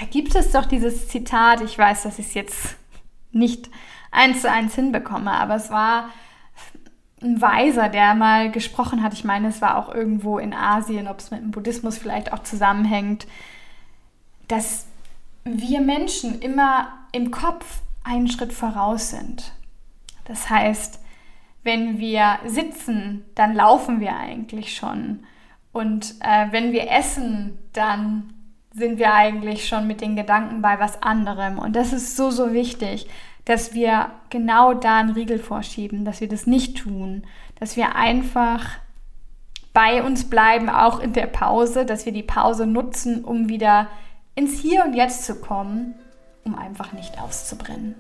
da 0.03 0.09
gibt 0.09 0.35
es 0.35 0.51
doch 0.51 0.67
dieses 0.67 1.07
Zitat, 1.07 1.61
ich 1.61 1.79
weiß, 1.79 2.03
dass 2.03 2.19
ich 2.19 2.27
es 2.27 2.35
jetzt 2.35 2.77
nicht 3.31 3.71
eins 4.11 4.43
zu 4.43 4.51
eins 4.51 4.75
hinbekomme, 4.75 5.31
aber 5.31 5.55
es 5.55 5.71
war 5.71 6.11
ein 7.23 7.41
Weiser, 7.41 7.89
der 7.89 8.15
mal 8.15 8.51
gesprochen 8.51 9.05
hat. 9.05 9.13
Ich 9.13 9.23
meine, 9.23 9.47
es 9.47 9.63
war 9.63 9.77
auch 9.79 9.95
irgendwo 9.95 10.41
in 10.41 10.55
Asien, 10.55 11.07
ob 11.07 11.21
es 11.21 11.31
mit 11.31 11.41
dem 11.41 11.53
Buddhismus 11.53 11.99
vielleicht 11.99 12.33
auch 12.33 12.41
zusammenhängt, 12.41 13.29
dass 14.49 14.87
wir 15.45 15.81
Menschen 15.81 16.41
immer 16.41 16.89
im 17.13 17.31
Kopf 17.31 17.83
einen 18.03 18.27
Schritt 18.27 18.53
voraus 18.53 19.11
sind. 19.11 19.53
Das 20.25 20.51
heißt, 20.51 20.99
wenn 21.63 22.01
wir 22.01 22.41
sitzen, 22.45 23.25
dann 23.37 23.55
laufen 23.55 24.01
wir 24.01 24.17
eigentlich 24.17 24.75
schon. 24.75 25.23
Und 25.71 26.17
äh, 26.23 26.49
wenn 26.51 26.73
wir 26.73 26.91
essen, 26.91 27.57
dann 27.73 28.33
sind 28.75 28.99
wir 28.99 29.13
eigentlich 29.15 29.69
schon 29.69 29.87
mit 29.87 30.01
den 30.01 30.17
Gedanken 30.17 30.63
bei 30.63 30.81
was 30.81 31.03
anderem. 31.03 31.59
Und 31.59 31.77
das 31.77 31.93
ist 31.93 32.17
so, 32.17 32.31
so 32.31 32.53
wichtig, 32.53 33.09
dass 33.45 33.75
wir 33.75 34.11
genau 34.31 34.73
da 34.73 34.99
einen 34.99 35.11
Riegel 35.11 35.39
vorschieben, 35.39 36.05
dass 36.05 36.21
wir 36.21 36.29
das 36.29 36.47
nicht 36.47 36.79
tun, 36.79 37.25
dass 37.59 37.77
wir 37.77 37.97
einfach 37.97 38.79
bei 39.73 40.03
uns 40.03 40.29
bleiben, 40.29 40.69
auch 40.69 41.01
in 41.01 41.13
der 41.13 41.27
Pause, 41.27 41.85
dass 41.85 42.07
wir 42.07 42.13
die 42.13 42.23
Pause 42.23 42.67
nutzen, 42.67 43.25
um 43.25 43.49
wieder 43.49 43.89
ins 44.35 44.61
Hier 44.61 44.85
und 44.85 44.95
Jetzt 44.95 45.25
zu 45.25 45.41
kommen, 45.41 45.95
um 46.45 46.55
einfach 46.55 46.93
nicht 46.93 47.21
auszubrennen. 47.21 47.95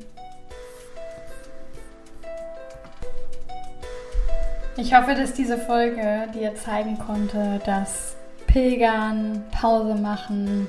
Ich 4.76 4.94
hoffe, 4.94 5.14
dass 5.14 5.34
diese 5.34 5.58
Folge 5.58 6.28
dir 6.34 6.54
zeigen 6.54 6.98
konnte, 6.98 7.60
dass 7.66 8.16
Pilgern, 8.52 9.44
Pause 9.50 9.94
machen, 9.94 10.68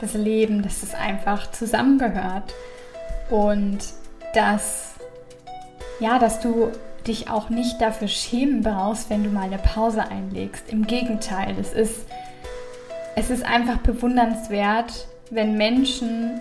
das 0.00 0.14
Leben, 0.14 0.62
dass 0.62 0.82
es 0.82 0.94
einfach 0.94 1.52
zusammengehört 1.52 2.52
und 3.30 3.78
dass 4.34 4.94
ja, 6.00 6.18
dass 6.18 6.40
du 6.40 6.72
dich 7.06 7.30
auch 7.30 7.48
nicht 7.48 7.80
dafür 7.80 8.08
schämen 8.08 8.62
brauchst, 8.62 9.08
wenn 9.08 9.22
du 9.22 9.30
mal 9.30 9.44
eine 9.44 9.58
Pause 9.58 10.02
einlegst. 10.08 10.68
Im 10.68 10.86
Gegenteil, 10.86 11.54
es 11.60 11.72
ist 11.72 12.06
es 13.14 13.30
ist 13.30 13.44
einfach 13.44 13.78
bewundernswert, 13.78 15.06
wenn 15.30 15.56
Menschen 15.56 16.40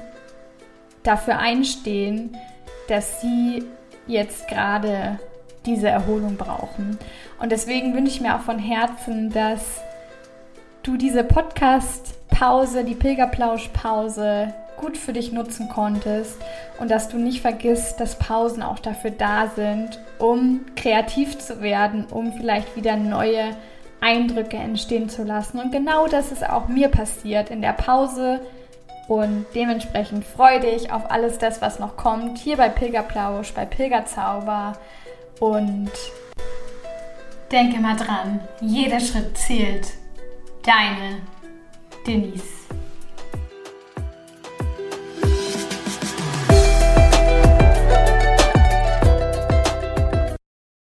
dafür 1.03 1.37
einstehen, 1.37 2.37
dass 2.87 3.21
sie 3.21 3.63
jetzt 4.07 4.47
gerade 4.47 5.19
diese 5.65 5.89
Erholung 5.89 6.37
brauchen. 6.37 6.97
Und 7.39 7.51
deswegen 7.51 7.93
wünsche 7.93 8.13
ich 8.13 8.21
mir 8.21 8.35
auch 8.35 8.41
von 8.41 8.57
Herzen, 8.57 9.29
dass 9.31 9.81
du 10.83 10.97
diese 10.97 11.23
Podcast-Pause, 11.23 12.83
die 12.83 12.95
Pilgerplausch-Pause 12.95 14.53
gut 14.77 14.97
für 14.97 15.13
dich 15.13 15.31
nutzen 15.31 15.69
konntest 15.69 16.37
und 16.79 16.89
dass 16.89 17.07
du 17.07 17.17
nicht 17.17 17.41
vergisst, 17.41 17.99
dass 17.99 18.17
Pausen 18.17 18.63
auch 18.63 18.79
dafür 18.79 19.11
da 19.11 19.51
sind, 19.55 19.99
um 20.17 20.61
kreativ 20.75 21.37
zu 21.37 21.61
werden, 21.61 22.05
um 22.09 22.33
vielleicht 22.33 22.75
wieder 22.75 22.95
neue 22.95 23.55
Eindrücke 23.99 24.57
entstehen 24.57 25.07
zu 25.07 25.23
lassen. 25.23 25.59
Und 25.59 25.71
genau 25.71 26.07
das 26.07 26.31
ist 26.31 26.47
auch 26.47 26.67
mir 26.67 26.87
passiert 26.87 27.51
in 27.51 27.61
der 27.61 27.73
Pause. 27.73 28.39
Und 29.07 29.45
dementsprechend 29.53 30.25
freue 30.25 30.61
dich 30.61 30.91
auf 30.91 31.11
alles 31.11 31.37
das, 31.37 31.61
was 31.61 31.79
noch 31.79 31.97
kommt, 31.97 32.39
hier 32.39 32.57
bei 32.57 32.69
Pilgerplausch, 32.69 33.53
bei 33.53 33.65
Pilgerzauber. 33.65 34.73
Und 35.39 35.91
denke 37.51 37.79
mal 37.79 37.95
dran, 37.95 38.39
jeder 38.61 38.99
Schritt 38.99 39.37
zählt. 39.37 40.00
Deine 40.63 41.21
Denise. 42.05 42.60